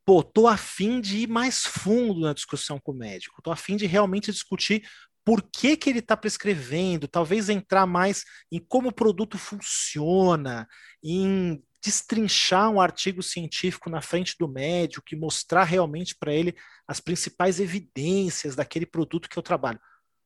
pô, 0.06 0.24
tô 0.24 0.48
afim 0.48 1.02
de 1.02 1.18
ir 1.18 1.28
mais 1.28 1.66
fundo 1.66 2.22
na 2.22 2.32
discussão 2.32 2.80
com 2.80 2.94
o 2.94 2.96
médico, 2.96 3.42
tô 3.42 3.52
afim 3.52 3.76
de 3.76 3.86
realmente 3.86 4.32
discutir 4.32 4.88
por 5.26 5.44
que, 5.52 5.76
que 5.76 5.90
ele 5.90 6.00
está 6.00 6.16
prescrevendo, 6.16 7.10
talvez 7.10 7.50
entrar 7.50 7.86
mais 7.86 8.24
em 8.50 8.58
como 8.58 8.88
o 8.88 8.94
produto 8.94 9.38
funciona, 9.38 10.66
em 11.04 11.62
destrinchar 11.88 12.70
um 12.70 12.82
artigo 12.82 13.24
científico 13.24 13.90
na 13.90 14.02
frente 14.02 14.36
do 14.38 14.48
médico 14.48 15.08
e 15.12 15.16
mostrar 15.16 15.64
realmente 15.64 16.16
para 16.16 16.34
ele 16.34 16.56
as 16.88 17.00
principais 17.00 17.60
evidências 17.60 18.56
daquele 18.56 18.86
produto 18.86 19.30
que 19.30 19.38
eu 19.38 19.44
trabalho. 19.44 19.80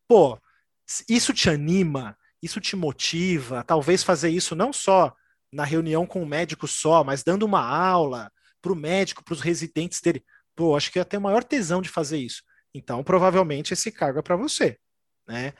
Pô, 0.07 0.39
isso 1.07 1.33
te 1.33 1.49
anima, 1.49 2.17
isso 2.41 2.59
te 2.59 2.75
motiva, 2.75 3.63
talvez 3.63 4.03
fazer 4.03 4.29
isso 4.29 4.55
não 4.55 4.73
só 4.73 5.13
na 5.51 5.63
reunião 5.63 6.05
com 6.05 6.23
o 6.23 6.25
médico 6.25 6.67
só, 6.67 7.03
mas 7.03 7.23
dando 7.23 7.43
uma 7.43 7.63
aula 7.63 8.31
para 8.61 8.71
o 8.71 8.75
médico, 8.75 9.23
para 9.23 9.33
os 9.33 9.41
residentes 9.41 10.01
dele. 10.01 10.23
Pô, 10.55 10.75
acho 10.75 10.91
que 10.91 10.99
ia 10.99 11.05
ter 11.05 11.19
maior 11.19 11.43
tesão 11.43 11.81
de 11.81 11.89
fazer 11.89 12.17
isso. 12.17 12.43
Então, 12.73 13.03
provavelmente 13.03 13.73
esse 13.73 13.91
cargo 13.91 14.19
é 14.19 14.21
para 14.21 14.35
você 14.35 14.77
né? 15.27 15.53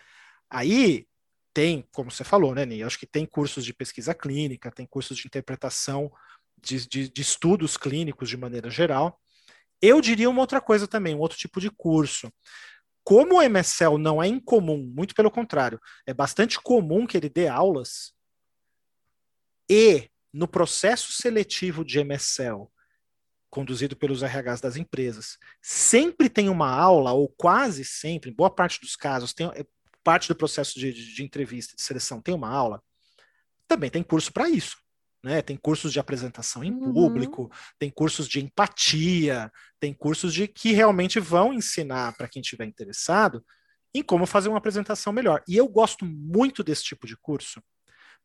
Aí 0.49 1.07
tem, 1.53 1.87
como 1.91 2.11
você 2.11 2.23
falou, 2.23 2.55
né, 2.55 2.65
Ney? 2.65 2.83
Acho 2.83 2.99
que 2.99 3.05
tem 3.05 3.25
cursos 3.25 3.65
de 3.65 3.73
pesquisa 3.73 4.13
clínica, 4.13 4.71
tem 4.71 4.85
cursos 4.85 5.17
de 5.17 5.27
interpretação 5.27 6.11
de, 6.61 6.87
de, 6.87 7.09
de 7.09 7.21
estudos 7.21 7.77
clínicos 7.77 8.29
de 8.29 8.37
maneira 8.37 8.69
geral. 8.69 9.19
Eu 9.81 9.99
diria 9.99 10.29
uma 10.29 10.41
outra 10.41 10.61
coisa 10.61 10.87
também, 10.87 11.15
um 11.15 11.19
outro 11.19 11.37
tipo 11.37 11.59
de 11.59 11.69
curso. 11.69 12.31
Como 13.03 13.37
o 13.37 13.41
MSL 13.41 13.97
não 13.97 14.21
é 14.21 14.27
incomum, 14.27 14.91
muito 14.95 15.15
pelo 15.15 15.31
contrário, 15.31 15.79
é 16.05 16.13
bastante 16.13 16.59
comum 16.61 17.07
que 17.07 17.17
ele 17.17 17.29
dê 17.29 17.47
aulas 17.47 18.13
e 19.69 20.09
no 20.31 20.47
processo 20.47 21.11
seletivo 21.11 21.83
de 21.83 21.99
MSL 21.99 22.69
conduzido 23.49 23.97
pelos 23.97 24.21
RHs 24.23 24.61
das 24.61 24.77
empresas, 24.77 25.37
sempre 25.61 26.29
tem 26.29 26.47
uma 26.47 26.69
aula, 26.69 27.11
ou 27.11 27.27
quase 27.27 27.83
sempre, 27.83 28.31
em 28.31 28.33
boa 28.33 28.49
parte 28.49 28.79
dos 28.79 28.95
casos, 28.95 29.33
tem 29.33 29.51
parte 30.03 30.27
do 30.27 30.35
processo 30.35 30.79
de, 30.79 30.91
de, 30.93 31.15
de 31.15 31.23
entrevista, 31.23 31.75
de 31.75 31.81
seleção, 31.81 32.21
tem 32.21 32.33
uma 32.33 32.49
aula, 32.49 32.81
também 33.67 33.89
tem 33.89 34.03
curso 34.03 34.31
para 34.31 34.49
isso. 34.49 34.77
Né? 35.23 35.41
Tem 35.41 35.55
cursos 35.55 35.93
de 35.93 35.99
apresentação 35.99 36.63
em 36.63 36.71
uhum. 36.71 36.93
público, 36.93 37.51
tem 37.77 37.89
cursos 37.89 38.27
de 38.27 38.43
empatia, 38.43 39.51
tem 39.79 39.93
cursos 39.93 40.33
de 40.33 40.47
que 40.47 40.71
realmente 40.71 41.19
vão 41.19 41.53
ensinar 41.53 42.15
para 42.17 42.27
quem 42.27 42.41
estiver 42.41 42.65
interessado 42.65 43.43
em 43.93 44.01
como 44.01 44.25
fazer 44.25 44.49
uma 44.49 44.57
apresentação 44.57 45.13
melhor. 45.13 45.43
E 45.47 45.55
eu 45.55 45.67
gosto 45.67 46.05
muito 46.05 46.63
desse 46.63 46.83
tipo 46.83 47.05
de 47.05 47.15
curso, 47.17 47.61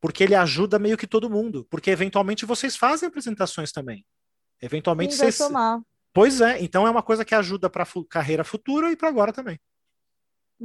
porque 0.01 0.23
ele 0.23 0.35
ajuda 0.35 0.79
meio 0.79 0.97
que 0.97 1.07
todo 1.07 1.29
mundo, 1.29 1.67
porque 1.71 1.91
eventualmente 1.91 2.47
vocês 2.47 2.77
fazem 2.77 3.09
apresentações 3.09 3.73
também. 3.73 4.05
Eventualmente 4.62 5.15
vocês. 5.15 5.37
Pois 6.15 6.41
é, 6.41 6.62
então 6.62 6.87
é 6.87 6.91
uma 6.91 7.03
coisa 7.03 7.27
que 7.27 7.35
ajuda 7.35 7.69
para 7.69 7.83
a 7.83 7.87
carreira 8.09 8.43
futura 8.43 8.91
e 8.91 8.97
para 8.97 9.09
agora 9.09 9.33
também. 9.33 9.61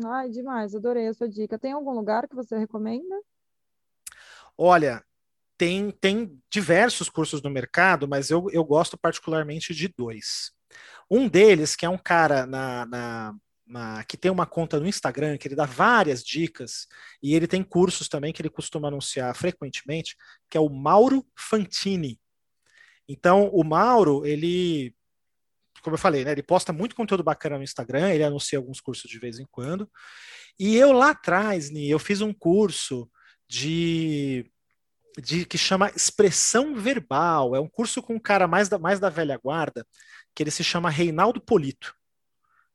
Ai, 0.06 0.30
demais, 0.30 0.74
adorei 0.74 1.08
a 1.08 1.14
sua 1.14 1.28
dica. 1.28 1.60
Tem 1.60 1.74
algum 1.74 1.92
lugar 1.92 2.28
que 2.28 2.36
você 2.36 2.58
recomenda? 2.58 3.22
Olha, 4.58 5.04
tem, 5.58 5.92
tem 5.92 6.42
diversos 6.50 7.10
cursos 7.10 7.42
no 7.42 7.50
mercado, 7.50 8.08
mas 8.08 8.30
eu, 8.30 8.50
eu 8.52 8.64
gosto 8.64 8.98
particularmente 8.98 9.74
de 9.74 9.88
dois. 9.88 10.52
Um 11.10 11.28
deles, 11.28 11.76
que 11.76 11.86
é 11.86 11.90
um 11.90 11.98
cara 11.98 12.46
na, 12.46 12.86
na, 12.86 13.36
na, 13.66 14.04
que 14.06 14.18
tem 14.18 14.32
uma 14.32 14.46
conta 14.46 14.80
no 14.80 14.88
Instagram, 14.88 15.38
que 15.38 15.48
ele 15.48 15.56
dá 15.56 15.66
várias 15.66 16.24
dicas, 16.24 16.88
e 17.22 17.36
ele 17.36 17.48
tem 17.48 17.64
cursos 17.64 18.08
também 18.08 18.32
que 18.32 18.42
ele 18.42 18.50
costuma 18.50 18.88
anunciar 18.88 19.36
frequentemente, 19.36 20.16
que 20.50 20.58
é 20.58 20.62
o 20.62 20.70
Mauro 20.70 21.26
Fantini. 21.36 22.20
Então, 23.08 23.50
o 23.50 23.64
Mauro, 23.64 24.26
ele, 24.26 24.96
como 25.82 25.96
eu 25.96 26.00
falei, 26.00 26.24
né, 26.24 26.32
ele 26.32 26.44
posta 26.44 26.72
muito 26.72 26.96
conteúdo 26.96 27.24
bacana 27.24 27.58
no 27.58 27.64
Instagram, 27.64 28.10
ele 28.12 28.24
anuncia 28.24 28.58
alguns 28.58 28.80
cursos 28.80 29.10
de 29.10 29.20
vez 29.20 29.40
em 29.40 29.46
quando. 29.52 29.90
E 30.60 30.76
eu 30.76 30.92
lá 30.92 31.12
atrás, 31.12 31.70
Ni, 31.70 31.90
eu 31.90 32.00
fiz 32.00 32.22
um 32.22 32.34
curso 32.34 33.10
de, 33.50 34.46
de 35.18 35.46
que 35.46 35.58
chama 35.58 35.92
Expressão 35.96 36.76
Verbal. 36.76 37.56
É 37.56 37.60
um 37.60 37.68
curso 37.68 38.02
com 38.02 38.16
um 38.16 38.20
cara 38.20 38.48
mais 38.48 38.70
da, 38.70 38.78
mais 38.78 39.00
da 39.00 39.10
velha 39.10 39.38
guarda, 39.38 39.86
que 40.36 40.44
ele 40.44 40.52
se 40.52 40.64
chama 40.64 40.90
Reinaldo 40.90 41.42
Polito. 41.42 41.94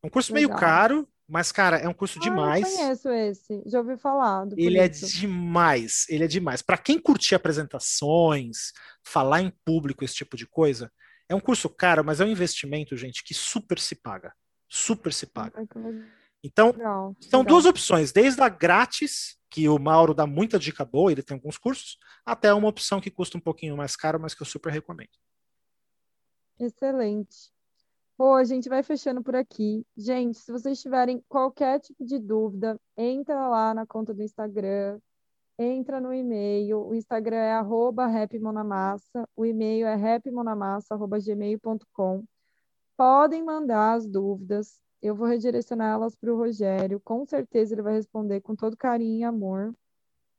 É 0.02 0.06
um 0.06 0.10
curso 0.10 0.32
Legal. 0.32 0.48
meio 0.48 0.60
caro, 0.60 1.08
mas, 1.28 1.50
cara, 1.50 1.78
é 1.78 1.88
um 1.88 1.94
curso 1.94 2.18
ah, 2.18 2.22
demais. 2.22 2.72
Eu 2.72 2.78
conheço 2.78 3.08
esse, 3.10 3.62
já 3.66 3.80
ouvi 3.80 3.96
falar. 3.96 4.46
ele 4.56 4.78
é 4.78 4.88
demais, 4.88 6.06
ele 6.08 6.24
é 6.24 6.28
demais. 6.28 6.62
Para 6.62 6.78
quem 6.78 7.00
curtir 7.00 7.34
apresentações, 7.34 8.72
falar 9.04 9.42
em 9.42 9.52
público, 9.64 10.04
esse 10.04 10.14
tipo 10.14 10.36
de 10.36 10.46
coisa, 10.46 10.90
é 11.28 11.34
um 11.34 11.40
curso 11.40 11.68
caro, 11.68 12.04
mas 12.04 12.20
é 12.20 12.24
um 12.24 12.28
investimento, 12.28 12.96
gente, 12.96 13.24
que 13.24 13.34
super 13.34 13.78
se 13.78 13.94
paga. 13.94 14.32
Super 14.68 15.12
se 15.12 15.26
paga. 15.26 15.66
Então, 16.42 16.70
legal, 16.70 17.16
são 17.20 17.40
legal. 17.40 17.54
duas 17.54 17.66
opções, 17.66 18.12
desde 18.12 18.40
a 18.42 18.48
grátis, 18.48 19.36
que 19.50 19.68
o 19.68 19.78
Mauro 19.78 20.14
dá 20.14 20.26
muita 20.26 20.58
dica 20.58 20.84
boa, 20.84 21.10
ele 21.10 21.22
tem 21.22 21.36
alguns 21.36 21.58
cursos, 21.58 21.98
até 22.24 22.52
uma 22.52 22.68
opção 22.68 23.00
que 23.00 23.10
custa 23.10 23.38
um 23.38 23.40
pouquinho 23.40 23.76
mais 23.76 23.96
caro, 23.96 24.20
mas 24.20 24.34
que 24.34 24.42
eu 24.42 24.46
super 24.46 24.72
recomendo. 24.72 25.10
Excelente. 26.58 27.50
Pô, 28.16 28.34
a 28.34 28.44
gente 28.44 28.68
vai 28.68 28.82
fechando 28.82 29.22
por 29.22 29.36
aqui. 29.36 29.84
Gente, 29.96 30.38
se 30.38 30.50
vocês 30.50 30.80
tiverem 30.80 31.22
qualquer 31.28 31.80
tipo 31.80 32.04
de 32.04 32.18
dúvida, 32.18 32.80
entra 32.96 33.48
lá 33.48 33.74
na 33.74 33.86
conta 33.86 34.14
do 34.14 34.22
Instagram, 34.22 34.98
entra 35.58 36.00
no 36.00 36.12
e-mail. 36.12 36.86
O 36.86 36.94
Instagram 36.94 37.36
é 37.36 37.52
arroba 37.52 38.06
rapmonamassa, 38.06 39.28
o 39.36 39.44
e-mail 39.46 39.86
é 39.86 39.94
rapmonamassa.gmail.com. 39.94 42.24
Podem 42.96 43.44
mandar 43.44 43.94
as 43.94 44.06
dúvidas, 44.06 44.80
eu 45.02 45.14
vou 45.14 45.26
redirecionar 45.26 45.94
elas 45.94 46.14
para 46.16 46.32
o 46.32 46.36
Rogério. 46.36 47.00
Com 47.00 47.24
certeza 47.26 47.74
ele 47.74 47.82
vai 47.82 47.94
responder 47.94 48.40
com 48.40 48.54
todo 48.56 48.76
carinho 48.76 49.20
e 49.20 49.24
amor. 49.24 49.74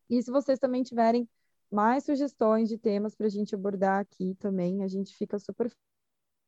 E 0.09 0.21
se 0.21 0.31
vocês 0.31 0.59
também 0.59 0.83
tiverem 0.83 1.27
mais 1.71 2.05
sugestões 2.05 2.69
de 2.69 2.77
temas 2.77 3.15
para 3.15 3.27
a 3.27 3.29
gente 3.29 3.53
abordar 3.53 4.01
aqui 4.01 4.35
também, 4.35 4.83
a 4.83 4.87
gente 4.87 5.15
fica 5.15 5.37
super 5.39 5.71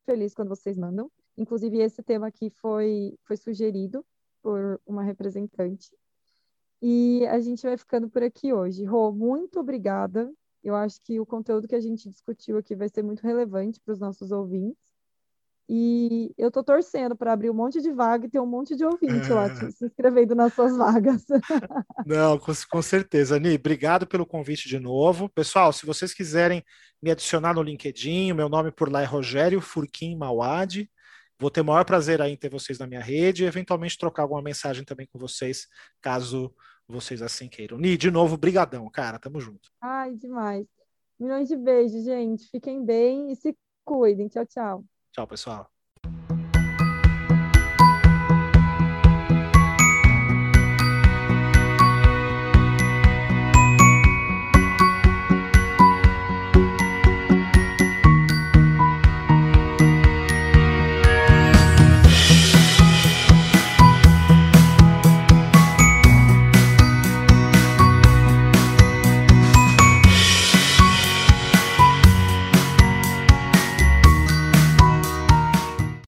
feliz 0.06 0.34
quando 0.34 0.48
vocês 0.48 0.76
mandam. 0.76 1.10
Inclusive, 1.36 1.78
esse 1.78 2.02
tema 2.02 2.26
aqui 2.26 2.50
foi, 2.50 3.16
foi 3.24 3.36
sugerido 3.36 4.04
por 4.42 4.80
uma 4.86 5.02
representante. 5.02 5.90
E 6.82 7.26
a 7.26 7.40
gente 7.40 7.62
vai 7.62 7.76
ficando 7.76 8.08
por 8.08 8.22
aqui 8.22 8.52
hoje. 8.52 8.84
Rô, 8.84 9.12
muito 9.12 9.60
obrigada. 9.60 10.32
Eu 10.62 10.74
acho 10.74 11.00
que 11.02 11.18
o 11.20 11.26
conteúdo 11.26 11.68
que 11.68 11.74
a 11.74 11.80
gente 11.80 12.08
discutiu 12.08 12.56
aqui 12.58 12.74
vai 12.74 12.88
ser 12.88 13.02
muito 13.02 13.22
relevante 13.22 13.80
para 13.80 13.92
os 13.92 14.00
nossos 14.00 14.30
ouvintes. 14.30 14.78
E 15.72 16.34
eu 16.36 16.50
tô 16.50 16.64
torcendo 16.64 17.14
para 17.14 17.32
abrir 17.32 17.48
um 17.48 17.54
monte 17.54 17.80
de 17.80 17.92
vaga 17.92 18.26
e 18.26 18.28
ter 18.28 18.40
um 18.40 18.46
monte 18.46 18.74
de 18.74 18.84
ouvinte 18.84 19.28
lá 19.28 19.48
se 19.70 19.86
inscrevendo 19.86 20.34
nas 20.34 20.52
suas 20.52 20.76
vagas. 20.76 21.24
Não, 22.04 22.36
com, 22.38 22.52
com 22.68 22.82
certeza. 22.82 23.36
Ani, 23.36 23.54
obrigado 23.54 24.04
pelo 24.04 24.26
convite 24.26 24.68
de 24.68 24.80
novo. 24.80 25.28
Pessoal, 25.28 25.72
se 25.72 25.86
vocês 25.86 26.12
quiserem 26.12 26.64
me 27.00 27.12
adicionar 27.12 27.54
no 27.54 27.62
LinkedIn, 27.62 28.32
meu 28.32 28.48
nome 28.48 28.72
por 28.72 28.90
lá 28.90 29.02
é 29.02 29.04
Rogério 29.04 29.60
Furquim 29.60 30.16
Mauad. 30.16 30.90
Vou 31.38 31.50
ter 31.52 31.60
o 31.60 31.64
maior 31.64 31.84
prazer 31.84 32.20
aí 32.20 32.32
em 32.32 32.36
ter 32.36 32.50
vocês 32.50 32.78
na 32.80 32.86
minha 32.86 33.00
rede 33.00 33.44
e 33.44 33.46
eventualmente 33.46 33.96
trocar 33.96 34.22
alguma 34.22 34.42
mensagem 34.42 34.84
também 34.84 35.06
com 35.06 35.20
vocês, 35.20 35.68
caso 36.02 36.52
vocês 36.90 37.22
assim 37.22 37.48
queiram. 37.48 37.78
Ni, 37.78 37.96
de 37.96 38.10
novo, 38.10 38.36
brigadão, 38.36 38.88
cara. 38.90 39.18
Tamo 39.18 39.40
junto. 39.40 39.70
Ai, 39.80 40.14
demais. 40.14 40.66
Milhões 41.18 41.48
de 41.48 41.56
beijos, 41.56 42.04
gente. 42.04 42.48
Fiquem 42.50 42.84
bem 42.84 43.30
e 43.30 43.36
se 43.36 43.56
cuidem. 43.84 44.28
Tchau, 44.28 44.46
tchau. 44.46 44.84
Tchau, 45.12 45.26
pessoal. 45.26 45.70